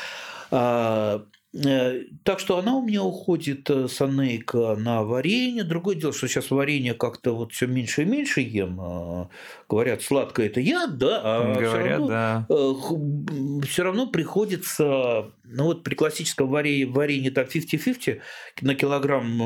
[1.55, 5.65] Э, так что она у меня уходит, э, санейка, на варенье.
[5.65, 8.79] Другое дело, что сейчас варенье как-то вот все меньше и меньше ем.
[8.81, 9.31] А,
[9.67, 12.47] говорят, сладкое это яд, да, а Говорят, все равно, да.
[12.51, 18.21] Э, все равно приходится, ну вот при классическом варенье, варенье там 50-50
[18.61, 19.41] на килограмм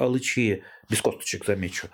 [0.00, 1.88] алычи, без косточек, замечу,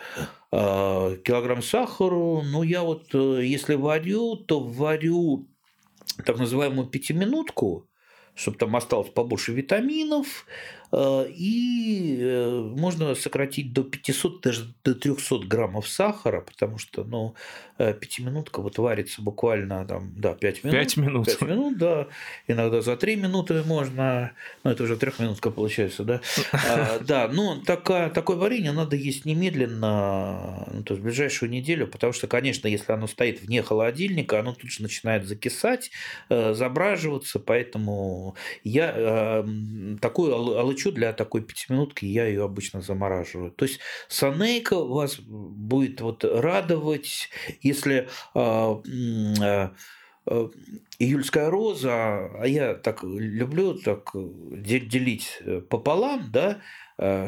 [0.50, 5.48] килограмм сахару, ну я вот, если варю, то варю
[6.24, 7.89] так называемую пятиминутку,
[8.40, 10.46] чтобы там осталось побольше витаминов,
[10.92, 17.34] и э, можно сократить до 500, даже до 300 граммов сахара, потому что, ну,
[17.78, 20.78] э, пятиминутка вот варится буквально там, да, 5 минут.
[20.78, 21.26] 5 минут.
[21.26, 22.08] 5 минут, да.
[22.48, 24.32] Иногда за 3 минуты можно,
[24.64, 26.20] ну, это уже трехминутка получается, да.
[26.52, 31.86] А, да, но такая, такое варенье надо есть немедленно, ну, то есть в ближайшую неделю,
[31.86, 35.92] потому что, конечно, если оно стоит вне холодильника, оно тут же начинает закисать,
[36.28, 39.44] забраживаться, поэтому я
[40.00, 43.50] такую алычу хочу для такой пятиминутки, я ее обычно замораживаю.
[43.50, 47.28] То есть санейка вас будет вот радовать,
[47.60, 48.80] если а,
[49.42, 49.72] а,
[50.26, 50.50] а,
[50.98, 56.60] июльская роза, а я так люблю так делить пополам, да,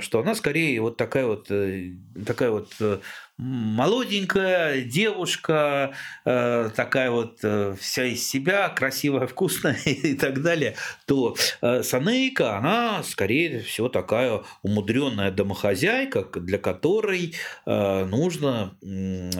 [0.00, 1.92] что она скорее вот такая вот э,
[2.26, 2.98] такая вот э,
[3.38, 11.36] молоденькая девушка, э, такая вот э, вся из себя, красивая, вкусная и так далее, то
[11.60, 18.76] э, Санейка, она, скорее всего, такая умудренная домохозяйка, для которой нужно,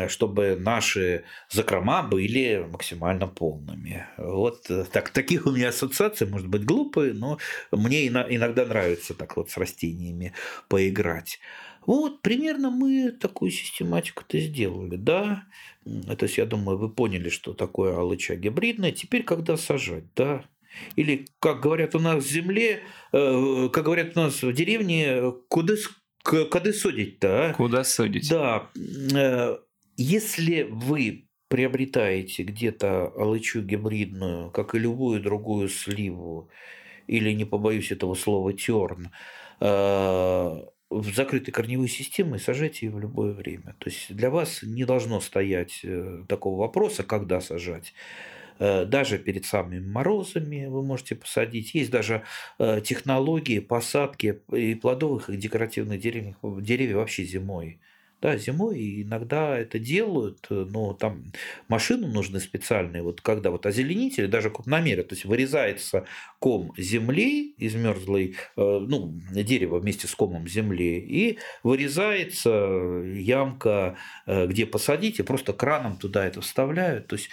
[0.09, 4.07] чтобы наши закрома были максимально полными.
[4.17, 7.39] Вот так, таких у меня ассоциаций, может быть, глупые, но
[7.71, 10.33] мне иногда нравится так вот с растениями
[10.69, 11.39] поиграть.
[11.87, 15.45] Вот, примерно мы такую систематику-то сделали, да.
[15.85, 18.93] То есть, я думаю, вы поняли, что такое алыча гибридная.
[18.93, 20.45] Теперь, когда сажать, да.
[20.97, 22.81] Или, как говорят у нас в земле,
[23.13, 25.75] э, как говорят у нас в деревне, куда,
[26.23, 27.55] куда судить-то, а?
[27.55, 28.31] Куда судить?
[28.31, 28.71] Да.
[29.15, 29.59] Э,
[29.97, 36.49] если вы приобретаете где-то алычу гибридную, как и любую другую сливу,
[37.07, 39.11] или, не побоюсь этого слова, терн,
[39.61, 40.61] э,
[41.01, 43.75] в закрытой корневой системе сажайте ее в любое время.
[43.79, 47.95] То есть для вас не должно стоять э, такого вопроса, когда сажать.
[48.59, 51.75] Э, даже перед самыми морозами вы можете посадить.
[51.75, 52.23] Есть даже
[52.59, 57.81] э, технологии посадки и плодовых, и декоративных деревьев, деревьев вообще зимой.
[58.23, 61.33] Да, зимой иногда это делают, но там
[61.67, 66.07] машины нужны специальные, вот когда вот озеленители, даже крупномеры, то есть вырезается
[66.39, 72.51] ком земли из мерзлой, э, ну, дерево вместе с комом земли, и вырезается
[73.13, 77.09] ямка, э, где посадить, и просто краном туда это вставляют.
[77.09, 77.29] То есть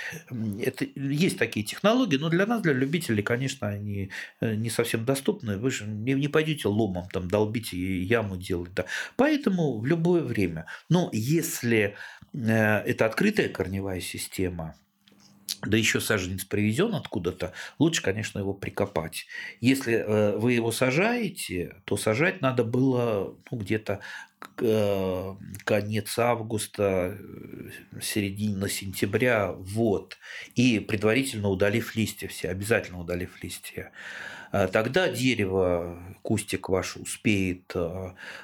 [0.63, 4.09] это, есть такие технологии, но для нас, для любителей, конечно, они
[4.41, 5.57] э, не совсем доступны.
[5.57, 8.73] Вы же не, не пойдете ломом там долбить и яму делать.
[8.73, 8.85] Да.
[9.17, 11.95] Поэтому в любое время– но если
[12.33, 14.75] э, это открытая корневая система,
[15.61, 19.25] да еще саженец привезен откуда-то, лучше, конечно, его прикопать.
[19.59, 23.99] Если э, вы его сажаете, то сажать надо было ну, где-то
[24.55, 27.17] конец августа,
[28.01, 30.17] середина сентября, вот,
[30.55, 33.91] и предварительно удалив листья все, обязательно удалив листья.
[34.51, 37.71] А тогда дерево, кустик ваш успеет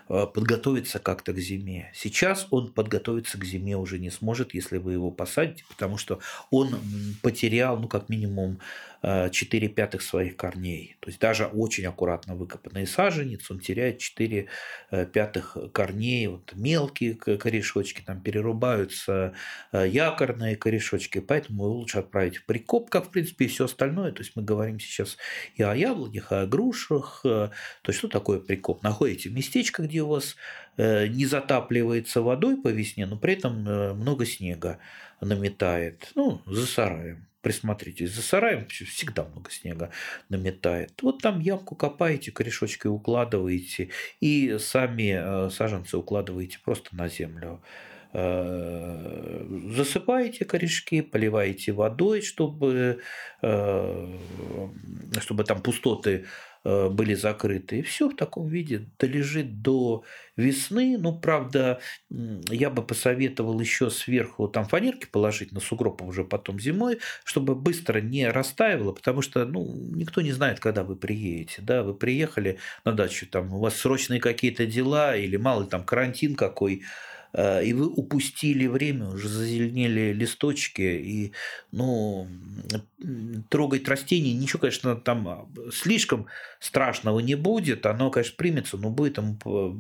[0.07, 1.91] подготовиться как-то к зиме.
[1.95, 6.19] Сейчас он подготовиться к зиме уже не сможет, если вы его посадите, потому что
[6.51, 6.75] он
[7.23, 8.59] потерял, ну, как минимум,
[9.05, 10.97] 4 пятых своих корней.
[10.99, 14.47] То есть даже очень аккуратно выкопанный саженец, он теряет 4
[14.91, 16.27] э, пятых корней.
[16.27, 19.33] Вот мелкие корешочки, там перерубаются
[19.71, 24.11] э, якорные корешочки, поэтому лучше отправить в прикоп, как в принципе и все остальное.
[24.11, 25.17] То есть мы говорим сейчас
[25.53, 27.21] и о яблонях, и о грушах.
[27.23, 27.49] Э,
[27.83, 28.81] то есть что такое прикоп?
[28.81, 30.35] Находите местечко, где у вас
[30.77, 33.61] не затапливается водой по весне, но при этом
[33.97, 34.79] много снега
[35.21, 39.91] наметает, ну, за сараем присмотритесь, за сараем всегда много снега
[40.29, 40.99] наметает.
[41.03, 47.61] Вот там ямку копаете, корешочки укладываете и сами э, саженцы укладываете просто на землю
[48.13, 49.45] э,
[49.75, 53.01] засыпаете корешки, поливаете водой, чтобы,
[53.43, 54.17] э,
[55.19, 56.25] чтобы там пустоты
[56.65, 57.79] были закрыты.
[57.79, 60.03] И все в таком виде долежит до
[60.35, 60.97] весны.
[60.97, 66.99] Ну, правда, я бы посоветовал еще сверху там фанерки положить на сугроб уже потом зимой,
[67.23, 71.61] чтобы быстро не растаивало, потому что ну, никто не знает, когда вы приедете.
[71.61, 71.83] Да?
[71.83, 76.81] Вы приехали на дачу, там у вас срочные какие-то дела или мало там карантин какой,
[76.81, 76.81] Э,
[77.37, 81.33] и вы упустили время, уже зазеленели листочки, и,
[81.71, 82.27] ну,
[83.49, 86.27] трогать растения, ничего, конечно, там а, слишком
[86.59, 89.37] страшного не будет, оно, конечно, примется, но будет там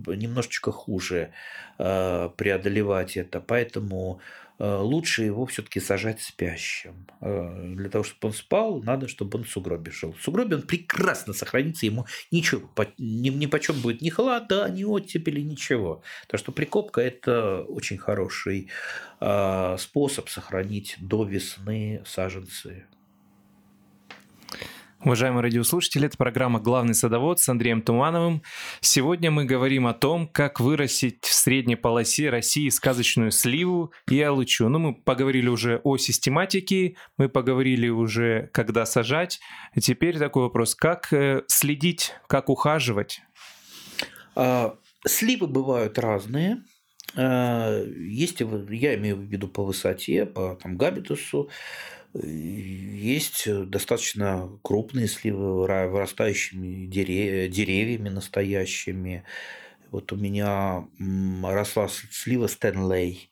[0.07, 1.31] немножечко хуже
[1.77, 7.07] э, преодолевать это, поэтому Э, лучше его все-таки сажать спящим.
[7.21, 10.13] Э, для того, чтобы он спал, надо, чтобы он в сугробе жил.
[10.13, 15.41] В сугробе он прекрасно сохранится, ему ничего, ни, ни почем будет ни холода, ни оттепели,
[15.41, 16.03] ничего.
[16.27, 18.69] Так что прикопка– это очень хороший
[19.19, 22.85] э, способ сохранить до весны саженцы.
[25.05, 28.41] Уважаемые радиослушатели, это программа «Главный садовод» с Андреем Тумановым.
[28.81, 34.67] Сегодня мы говорим о том, как вырастить в средней полосе России сказочную сливу и алычу.
[34.67, 39.39] Ну, мы поговорили уже о систематике, мы поговорили уже, когда сажать.
[39.79, 43.21] Теперь такой вопрос, как э, следить, как ухаживать?
[44.35, 44.75] А,
[45.05, 46.63] сливы бывают разные.
[47.15, 51.51] А, есть, я имею в виду по высоте, по там, габитусу.
[52.23, 59.25] Есть достаточно крупные сливы, вырастающими деревьями настоящими.
[59.91, 60.87] Вот у меня
[61.43, 63.29] росла слива Стэнлей.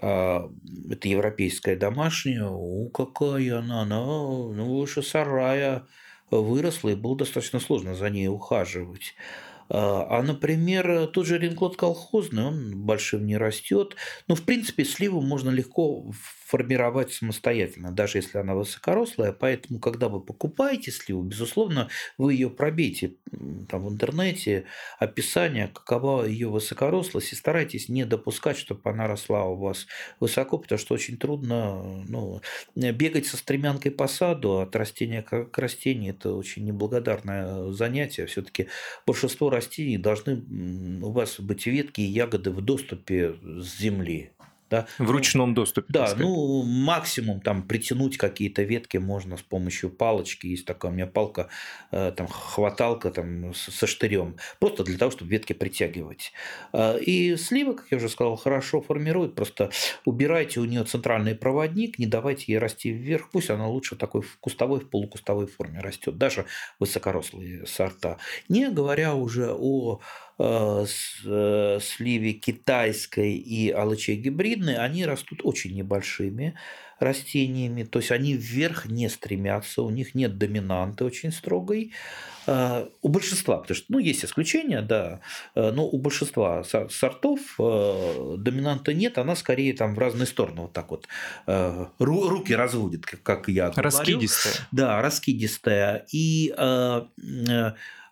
[0.00, 0.48] А,
[0.90, 2.44] это европейская домашняя.
[2.44, 3.82] О, какая она!
[3.82, 5.86] Она ну, выше сарая
[6.30, 9.14] выросла, и было достаточно сложно за ней ухаживать.
[9.68, 13.96] А, а, например, тот же ринклот колхозный, он большим не растет.
[14.28, 16.12] Но, в принципе, сливу можно легко
[16.52, 19.32] формировать самостоятельно, даже если она высокорослая.
[19.32, 21.88] Поэтому, когда вы покупаете сливу, безусловно,
[22.18, 23.14] вы ее пробейте
[23.70, 24.66] там, в интернете,
[24.98, 29.86] описание, какова ее высокорослость, и старайтесь не допускать, чтобы она росла у вас
[30.20, 32.42] высоко, потому что очень трудно ну,
[32.74, 36.12] бегать со стремянкой по саду от растения к растению.
[36.12, 38.26] Это очень неблагодарное занятие.
[38.26, 38.68] Все-таки
[39.06, 40.34] большинство растений должны
[41.02, 44.32] у вас быть ветки и ягоды в доступе с земли.
[44.72, 44.86] Да?
[44.96, 45.92] В ручном доступе.
[45.92, 50.46] Да, ну максимум там притянуть какие-то ветки можно с помощью палочки.
[50.46, 51.48] Есть такая у меня палка,
[51.90, 56.32] э, там хваталка там со штырем, просто для того, чтобы ветки притягивать.
[56.72, 59.34] Э, и слива, как я уже сказал, хорошо формирует.
[59.34, 59.70] Просто
[60.06, 64.38] убирайте у нее центральный проводник, не давайте ей расти вверх, пусть она лучше такой в
[64.38, 66.46] кустовой, в полукустовой форме растет, даже
[66.78, 68.16] высокорослые сорта.
[68.48, 70.00] Не говоря уже о
[70.38, 76.54] сливе китайской и алычей гибридной, они растут очень небольшими
[76.98, 81.92] растениями, то есть они вверх не стремятся, у них нет доминанты очень строгой.
[82.46, 85.20] Э, у большинства, потому что, ну, есть исключения, да,
[85.54, 91.08] но у большинства сортов доминанта нет, она скорее там в разные стороны вот так вот
[91.98, 93.82] руки разводит, как я говорю.
[93.82, 94.54] Раскидистая.
[94.70, 96.06] Да, раскидистая.
[96.12, 96.54] И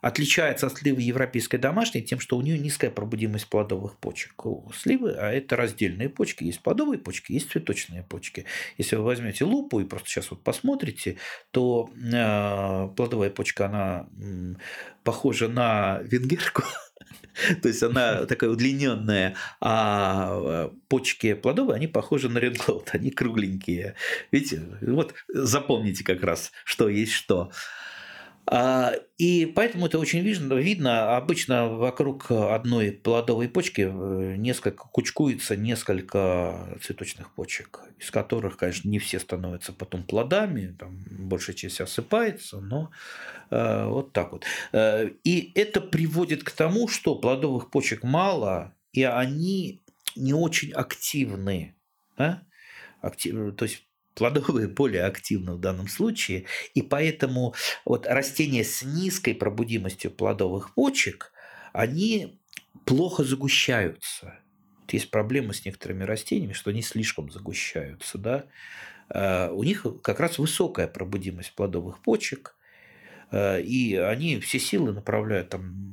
[0.00, 4.46] отличается от сливы европейской домашней тем, что у нее низкая пробудимость плодовых почек.
[4.46, 8.46] У сливы, а это раздельные почки, есть плодовые почки, есть цветочные почки.
[8.78, 11.16] Если вы возьмете лупу и просто сейчас вот посмотрите,
[11.50, 14.08] то э, плодовая почка, она
[15.04, 16.62] похожа на венгерку,
[17.62, 23.94] то есть она такая удлиненная, а почки плодовые, они похожи на ренклот, они кругленькие.
[24.30, 27.50] Видите, вот запомните как раз, что есть что.
[28.52, 30.54] А, и поэтому это очень видно.
[30.54, 31.16] видно.
[31.16, 38.98] Обычно вокруг одной плодовой почки э, несколько кучкуется несколько цветочных почек, из которых, конечно, не
[38.98, 42.90] все становятся потом плодами, там большая часть осыпается, но
[43.50, 44.44] э, вот так вот.
[44.72, 49.84] Э, и это приводит к тому, что плодовых почек мало, и они
[50.16, 51.76] не очень активны.
[52.18, 52.42] Да?
[53.00, 53.84] Актив, то есть
[54.20, 56.44] плодовые более активны в данном случае,
[56.74, 57.54] и поэтому
[57.86, 61.32] вот растения с низкой пробудимостью плодовых почек,
[61.72, 62.38] они
[62.84, 64.38] плохо загущаются.
[64.80, 68.18] Вот есть проблема с некоторыми растениями, что они слишком загущаются.
[68.18, 68.44] Да?
[69.08, 72.56] А у них как раз высокая пробудимость плодовых почек,
[73.32, 75.90] и они все силы направляют там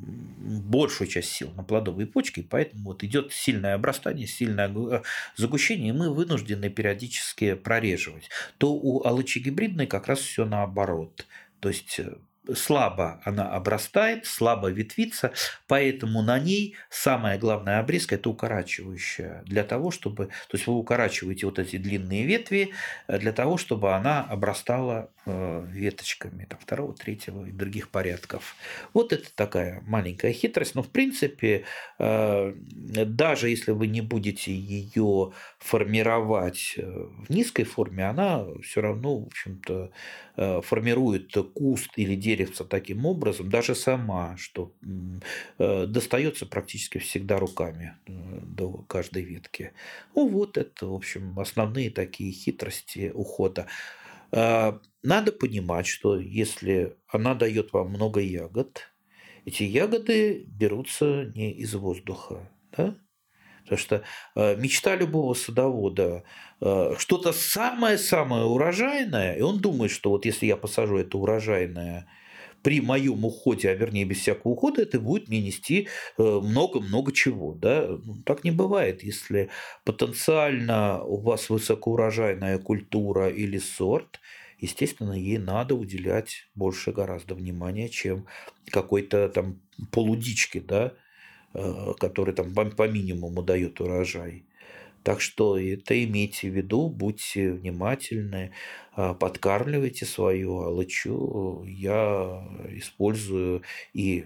[0.47, 5.01] большую часть сил на плодовые почки, поэтому вот идет сильное обрастание, сильное э,
[5.35, 8.29] загущение, и мы вынуждены периодически прореживать.
[8.57, 11.25] То у алычи гибридной как раз все наоборот.
[11.59, 12.15] То есть э,
[12.55, 15.31] слабо она обрастает, слабо ветвится,
[15.67, 19.43] поэтому на ней самая главная обрезка– это укорачивающая.
[19.45, 20.27] Для того, чтобы…
[20.27, 22.73] То есть вы укорачиваете вот эти длинные ветви
[23.07, 28.55] э, для того, чтобы она обрастала э, веточками там, второго, третьего и других порядков.
[28.93, 31.65] Вот это такая маленькая хитрость, но в принципе
[31.99, 39.27] э, даже если вы не будете ее формировать в низкой форме, она все равно, в
[39.27, 39.91] общем-то,
[40.61, 44.73] формирует куст или деревца таким образом, даже сама, что
[45.57, 49.73] достается практически всегда руками до каждой ветки.
[50.15, 53.67] Ну вот это, в общем, основные такие хитрости ухода.
[54.31, 58.91] А, надо понимать, что если она дает вам много ягод,
[59.45, 62.95] эти ягоды берутся не из воздуха, да?
[63.63, 64.03] Потому что
[64.35, 66.23] а, мечта любого садовода
[66.59, 72.07] что-то самое-самое урожайное, и он думает, что вот если я посажу это урожайное
[72.67, 75.87] при моем уходе, а вернее без всякого ухода, это будет мне нести
[76.17, 77.53] э, много-много чего.
[77.53, 77.87] Да?
[77.87, 79.47] Ну, так не бывает, если
[79.85, 84.19] потенциально у вас высокоурожайная культура или сорт,
[84.59, 88.27] естественно, ей надо уделять больше гораздо внимания, чем
[88.69, 89.61] какой-то там
[89.93, 90.91] полудички, да,
[91.53, 94.43] э, который там по минимуму дает урожай.
[95.07, 98.51] Так что это имейте в виду, будьте внимательны,
[98.91, 101.63] а, подкармливайте свою алычу.
[101.65, 103.61] Я использую
[103.93, 104.25] и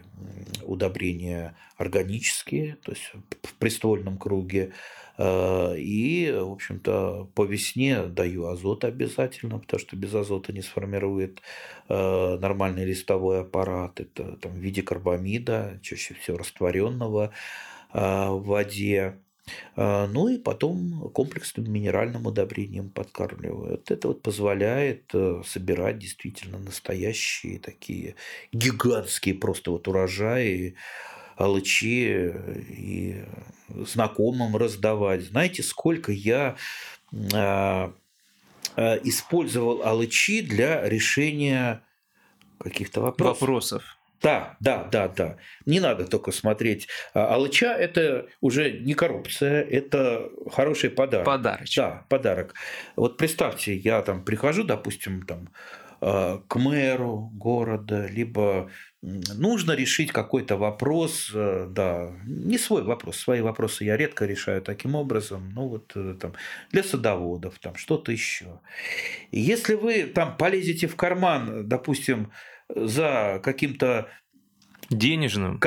[0.64, 3.12] удобрения органические, то есть
[3.44, 4.74] в приствольном круге,
[5.20, 11.44] а, и, в общем-то, по весне даю азот обязательно, потому что без азота не сформирует
[11.90, 14.00] а, нормальный листовой аппарат.
[14.00, 17.32] Это там, в виде карбамида, чаще всего растворенного
[17.94, 19.20] в воде.
[19.76, 23.90] А, ну и потом комплексным минеральным удобрением подкармливают.
[23.90, 28.16] Это вот позволяет э, собирать действительно настоящие такие
[28.52, 30.76] гигантские просто вот урожаи,
[31.38, 32.34] алычи
[32.70, 33.24] и
[33.70, 35.24] знакомым раздавать.
[35.24, 36.56] Знаете, сколько я
[37.34, 37.94] а,
[38.76, 41.84] а, использовал алычи для решения
[42.60, 43.42] каких-то вопросов.
[43.42, 43.98] Вопросов.
[44.22, 45.38] Да, да, да, да.
[45.66, 46.88] Не надо только смотреть.
[47.14, 51.26] А алыча– это уже не коррупция, это хороший подарок.
[51.26, 51.68] Подарок.
[51.76, 52.54] Да, подарок.
[52.96, 55.50] Вот представьте, я там прихожу, допустим, там,
[56.02, 58.70] а, к мэру города, либо
[59.02, 64.94] нужно решить какой-то вопрос, э, да, не свой вопрос, свои вопросы я редко решаю таким
[64.96, 66.34] образом, ну вот э, там
[66.72, 68.60] для садоводов, там что-то еще.
[69.32, 72.32] Если вы там полезете в карман, допустим,
[72.76, 74.08] за каким-то
[74.92, 75.58] денежным.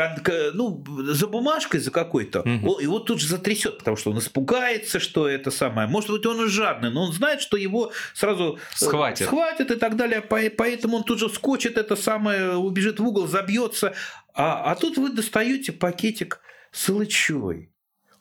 [0.52, 2.40] Ну, за бумажкой, за какой-то.
[2.40, 2.80] Угу.
[2.80, 5.88] Его тут же затрясет, потому что он испугается, что это самое.
[5.88, 9.76] Может быть, он и жадный, но он знает, что его сразу э, схватят, схватят и
[9.76, 10.20] так далее.
[10.20, 13.94] Поэтому он тут же скочит, это самое, убежит в угол, забьется.
[14.34, 16.40] А, а тут вы достаете пакетик
[16.70, 17.70] с лычой.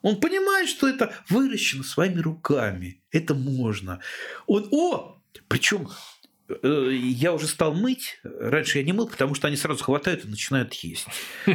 [0.02, 3.02] Он понимает, что это выращено своими руками.
[3.12, 4.00] Это можно.
[4.48, 5.18] Он, о,
[5.48, 5.90] причем
[6.50, 8.20] я уже стал мыть.
[8.24, 11.08] Раньше я не мыл, потому что они сразу хватают и начинают есть.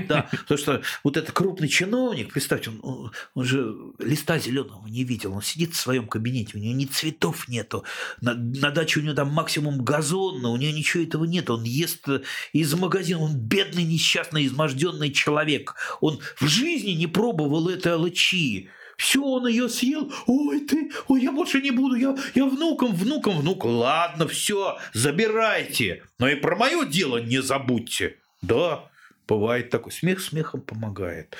[0.08, 5.34] Да, потому что вот этот крупный чиновник, представьте, он, он же листа зеленого не видел.
[5.34, 7.84] Он сидит в своем кабинете, у него ни цветов нету.
[8.20, 11.50] На, на даче у него там максимум газон, но у него ничего этого нет.
[11.50, 12.06] Он ест
[12.52, 13.20] из магазина.
[13.20, 15.74] Он бедный, несчастный, изможденный человек.
[16.00, 18.70] Он в жизни не пробовал этой алычи.
[18.98, 20.12] Все, он ее съел.
[20.26, 21.94] Ой, ты, ой, я больше не буду.
[21.94, 23.64] Я, я внуком, внуком, внук.
[23.64, 26.02] Ладно, все, забирайте.
[26.18, 28.16] Но и про мое дело не забудьте.
[28.42, 28.87] Да,
[29.28, 29.92] Бывает такой.
[29.92, 31.36] Смех смехом помогает.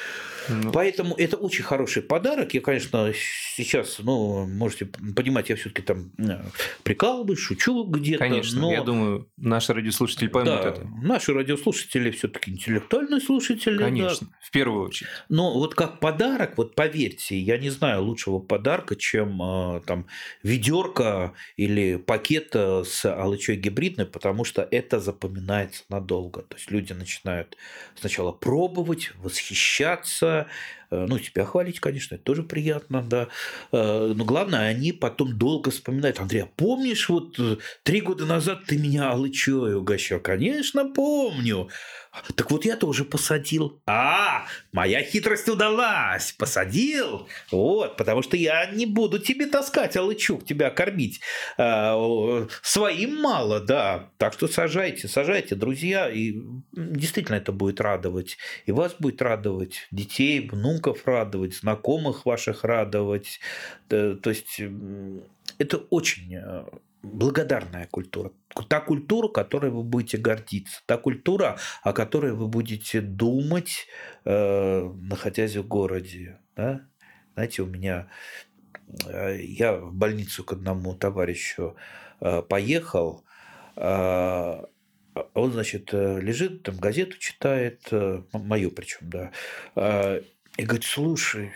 [0.50, 0.72] Ну.
[0.72, 2.52] Поэтому это очень хороший подарок.
[2.52, 6.42] Я, конечно, сейчас, ну, можете понимать, я все-таки там э,
[6.82, 8.18] прикалываюсь, шучу где-то.
[8.18, 8.72] Конечно, но...
[8.72, 10.86] я думаю, наши радиослушатели поймут да, это.
[11.02, 13.78] Наши радиослушатели все-таки интеллектуальные слушатели.
[13.78, 14.36] Конечно, да.
[14.42, 15.10] в первую очередь.
[15.30, 20.06] Но вот как подарок, вот поверьте, я не знаю лучшего подарка, чем э, там
[20.42, 26.42] ведерко или пакет с алычой гибридной, потому что это запоминается надолго.
[26.42, 27.56] То есть люди начинают
[27.94, 30.46] сначала пробовать, восхищаться,
[30.90, 33.28] э, ну, тебя хвалить, конечно, это тоже приятно, да.
[33.72, 36.20] Э, но главное, они потом долго вспоминают.
[36.20, 40.20] Андрей, а помнишь, вот э, три года назад ты меня алычой угощал?
[40.20, 41.68] Конечно, помню.
[42.34, 43.80] Так вот я тоже посадил.
[43.86, 46.32] А, моя хитрость удалась.
[46.32, 47.28] Посадил.
[47.50, 51.20] Вот, потому что я не буду тебе таскать алычук, тебя кормить.
[51.56, 54.10] А, своим мало, да.
[54.18, 56.08] Так что сажайте, сажайте, друзья.
[56.10, 56.40] И
[56.72, 58.38] действительно это будет радовать.
[58.66, 63.40] И вас будет радовать, детей, внуков радовать, знакомых ваших радовать.
[63.88, 64.60] То есть
[65.58, 66.64] это очень э,
[67.12, 68.32] благодарная культура.
[68.68, 70.80] Та культура, которой вы будете гордиться.
[70.86, 73.86] Та культура, о которой вы будете думать,
[74.24, 76.38] э, находясь в городе.
[76.56, 76.82] Да?
[77.34, 78.08] Знаете, у меня...
[79.06, 81.76] Э, я в больницу к одному товарищу
[82.20, 83.24] э, поехал,
[83.76, 84.64] э,
[85.34, 89.32] он, значит, э, лежит, там газету читает, э, мою причем, да,
[89.76, 90.22] э,
[90.56, 91.52] и говорит, слушай,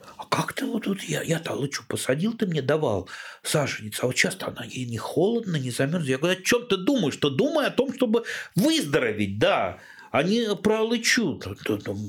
[0.31, 3.09] как ты вот тут, я, я-то лучу посадил, ты мне давал
[3.43, 6.05] саженец, а вот часто она ей не холодно, не замерз.
[6.05, 7.15] Я говорю, о чем ты думаешь?
[7.15, 8.23] Что думай о том, чтобы
[8.55, 9.79] выздороветь, да.
[10.11, 11.39] Они про лычу.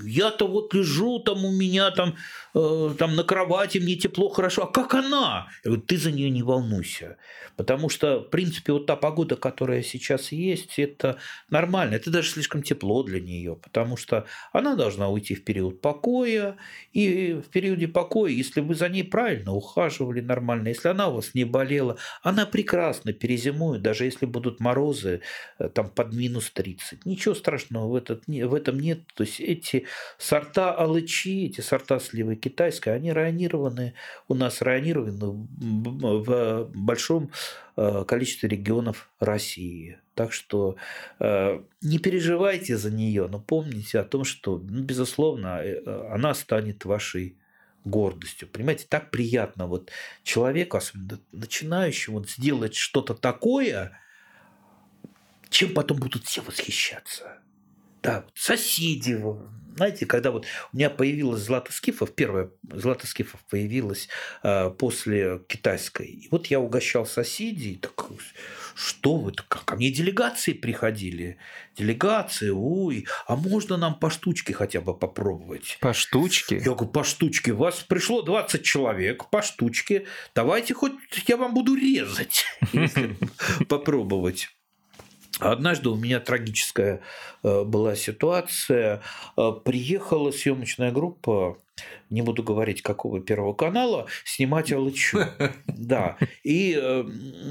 [0.05, 2.17] Я-то вот лежу, там у меня там,
[2.55, 4.65] э, там на кровати, мне тепло, хорошо.
[4.65, 5.49] А как она?
[5.65, 7.17] Я говорю, ты за нее не волнуйся.
[7.57, 11.95] Потому что, в принципе, вот та погода, которая сейчас есть, это нормально.
[11.95, 16.57] Это даже слишком тепло для нее, потому что она должна уйти в период покоя.
[16.93, 21.35] И в периоде покоя, если вы за ней правильно ухаживали нормально, если она у вас
[21.35, 25.21] не болела, она прекрасно перезимует, даже если будут морозы
[25.59, 27.07] э, там под минус 30.
[27.07, 29.01] Ничего страшного в, этот, в этом нет.
[29.15, 29.87] То есть эти
[30.19, 33.95] сорта алычи, эти сорта сливы китайской, они районированы,
[34.29, 37.31] у нас районированы в большом
[37.75, 39.99] Э, количество регионов России.
[40.15, 40.77] Так что
[41.21, 45.83] э, не переживайте за нее, но помните о том, что, ну, безусловно, э,
[46.13, 47.39] она станет вашей
[47.87, 48.47] гордостью.
[48.49, 49.91] Понимаете, так приятно вот
[50.23, 53.99] человеку, особенно начинающему, сделать что-то такое,
[55.49, 57.39] чем потом будут все восхищаться.
[58.03, 59.17] Да, соседи,
[59.77, 64.09] знаете, когда вот у меня появилась Злата Скифов, первая Злата Скифов появилась
[64.43, 66.07] э, после китайской.
[66.07, 67.93] И вот я угощал соседей, так,
[68.75, 71.39] что вы, как ко мне делегации приходили.
[71.77, 75.79] Делегации, ой, а можно нам по штучке хотя бы попробовать?
[75.81, 76.57] По штучке?
[76.57, 77.53] Я говорю, по штучке.
[77.53, 80.07] Вас пришло 20 человек, по штучке.
[80.35, 80.93] Давайте хоть
[81.27, 83.17] я вам буду резать, если
[83.69, 84.49] попробовать.
[85.41, 87.01] Однажды у меня трагическая
[87.43, 89.03] э, была ситуация.
[89.37, 91.59] Э, приехала съемочная группа,
[92.11, 95.21] не буду говорить, какого первого канала, снимать Алычу.
[95.67, 96.17] Да.
[96.45, 97.05] И, э,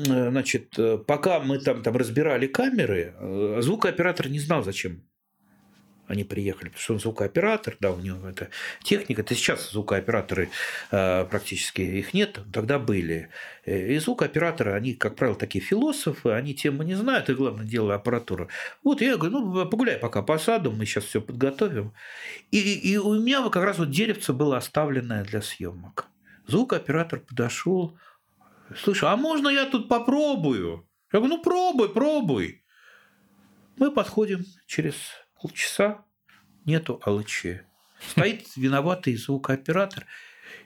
[0.06, 0.78] значит,
[1.08, 3.14] пока мы там, там разбирали камеры,
[3.60, 5.04] звукооператор не знал, зачем
[6.08, 8.50] они приехали, потому что он звукооператор, да, у него это
[8.84, 9.22] техника.
[9.22, 10.50] Это сейчас звукооператоры
[10.92, 13.30] э, практически их нет, тогда были.
[13.66, 18.48] И звукооператоры, они, как правило, такие философы, они тему не знают, и главное дело аппаратура.
[18.84, 21.94] Вот я говорю, ну, погуляй пока по саду, мы сейчас все подготовим.
[22.52, 26.08] И, и у меня как раз вот деревце было оставленное для съемок.
[26.48, 27.98] Звукооператор подошел,
[28.76, 30.88] слушай, а можно я тут попробую?
[31.14, 32.64] Я говорю, ну пробуй, пробуй.
[33.78, 34.96] Мы подходим через
[35.42, 36.06] полчаса
[36.66, 37.66] нету алычи.
[38.12, 40.06] Стоит виноватый звукооператор.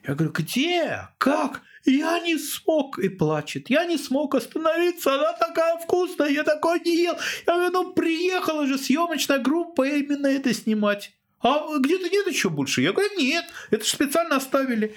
[0.07, 1.09] Я говорю, где?
[1.17, 1.61] Как?
[1.85, 2.99] Я не смог.
[2.99, 3.69] И плачет.
[3.69, 5.13] Я не смог остановиться.
[5.13, 6.29] Она такая вкусная.
[6.29, 7.15] Я такой не ел.
[7.45, 11.11] Я говорю, ну приехала же съемочная группа именно это снимать.
[11.41, 12.81] А где-то нет еще больше?
[12.81, 13.45] Я говорю, нет.
[13.69, 14.95] Это же специально оставили.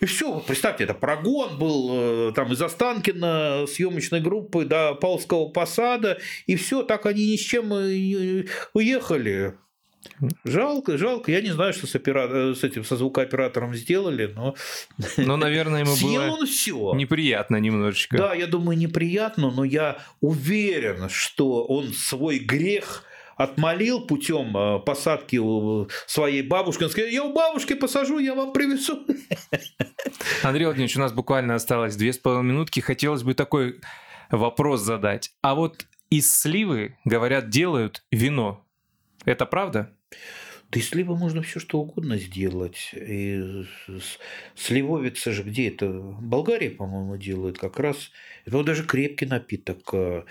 [0.00, 5.48] И все, вот представьте, это прогон был э, там из Останкина съемочной группы до Павловского
[5.50, 7.70] посада, и все, так они ни с чем
[8.72, 9.54] уехали.
[10.44, 11.30] Жалко, жалко.
[11.30, 12.54] Я не знаю, что с, опера...
[12.54, 14.54] с этим со звукооператором сделали, но.
[15.18, 16.94] Но, наверное, ему было он все.
[16.94, 18.16] неприятно немножечко.
[18.16, 23.04] Да, я думаю, неприятно, но я уверен, что он свой грех
[23.40, 26.84] отмолил путем э, посадки у своей бабушки.
[26.84, 29.06] Он сказал, я у бабушки посажу, я вам привезу.
[30.42, 32.80] Андрей Владимирович, у нас буквально осталось две с половиной минутки.
[32.80, 33.80] Хотелось бы такой
[34.30, 35.32] вопрос задать.
[35.40, 38.66] А вот из сливы, говорят, делают вино.
[39.24, 39.96] Это правда?
[40.70, 42.92] Да из сливы можно все что угодно сделать.
[42.94, 43.64] И
[44.54, 45.88] сливовица же где это?
[45.88, 48.12] Болгария, по-моему, делает как раз.
[48.44, 49.80] Это вот даже крепкий напиток.
[49.92, 50.22] Э,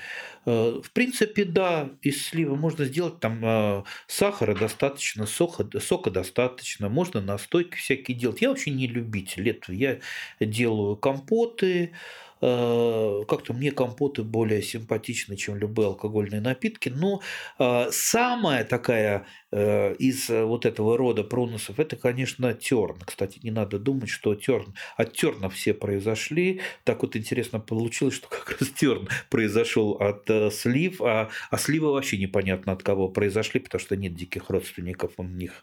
[0.46, 6.88] э, в принципе, да, из сливы можно сделать там э, сахара достаточно, сока, сока достаточно,
[6.88, 8.42] можно настойки всякие делать.
[8.42, 9.76] Я вообще не любитель этого.
[9.76, 10.00] Я
[10.40, 11.92] делаю компоты,
[12.40, 16.90] как-то мне компоты более симпатичны, чем любые алкогольные напитки.
[16.90, 17.22] Но
[17.58, 22.98] э, самая такая э, из вот этого рода проносов, это, конечно, терн.
[23.06, 26.62] Кстати, не надо думать, что терн, от терна все произошли.
[26.84, 32.18] Так вот интересно получилось, что как раз терн произошел от слив, а, а сливы вообще
[32.18, 35.62] непонятно от кого произошли, потому что нет диких родственников у них.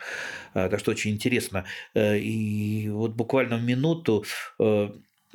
[0.52, 1.64] Так что очень интересно.
[1.94, 4.24] И вот буквально в минуту
[4.58, 4.92] а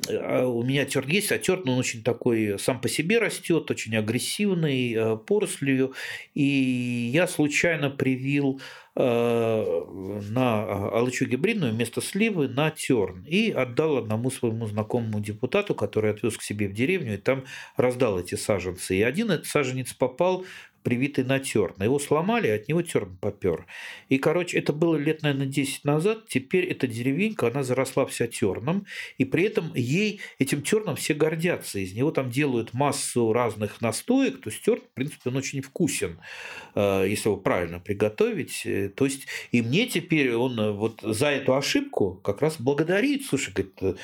[0.08, 4.94] у меня терн есть, а терн он очень такой сам по себе растет, очень агрессивный,
[4.94, 5.94] э, порослью.
[6.34, 8.60] И я случайно привил
[8.96, 9.84] э,
[10.30, 16.36] на алычу гибридную вместо сливы на терн и отдал одному своему знакомому депутату, который отвез
[16.36, 17.44] к себе в деревню и там
[17.76, 18.96] раздал эти саженцы.
[18.96, 20.44] И один этот саженец попал
[20.82, 21.74] привитый на терн.
[21.82, 23.66] Его сломали, от него терн попер.
[24.08, 26.28] И, короче, это было лет, наверное, 10 назад.
[26.28, 28.86] Теперь эта деревенька, она заросла вся терном.
[29.18, 31.78] И при этом ей, этим терном все гордятся.
[31.78, 34.40] Из него там делают массу разных настоек.
[34.40, 36.18] То есть терн, в принципе, он очень вкусен,
[36.74, 38.62] э, если его правильно приготовить.
[38.64, 43.24] Э, то есть и мне теперь он э, вот за эту ошибку как раз благодарит.
[43.24, 43.98] Слушай, говорит,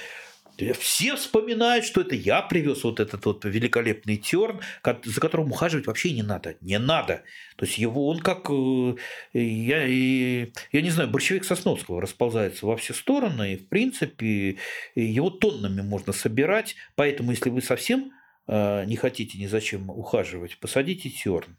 [0.79, 4.61] все вспоминают, что это я привез вот этот вот великолепный терн,
[5.05, 6.57] за которым ухаживать вообще не надо.
[6.61, 7.23] Не надо.
[7.57, 8.95] То есть его он как, э,
[9.33, 14.59] я, я не знаю, борщевик Сосновского расползается во все стороны, и в принципе
[14.95, 16.77] его тоннами можно собирать.
[16.97, 18.13] Поэтому если вы совсем
[18.47, 21.57] э, не хотите ни зачем ухаживать, посадите терн.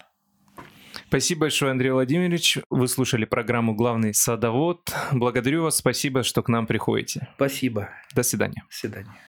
[1.10, 2.60] Спасибо большое, Андрей Владимирович.
[2.70, 4.94] Вы слушали программу «Главный садовод».
[5.12, 5.78] Благодарю вас.
[5.78, 7.28] Спасибо, что к нам приходите.
[7.36, 7.90] Спасибо.
[8.14, 8.64] До свидания.
[8.70, 9.29] До свидания.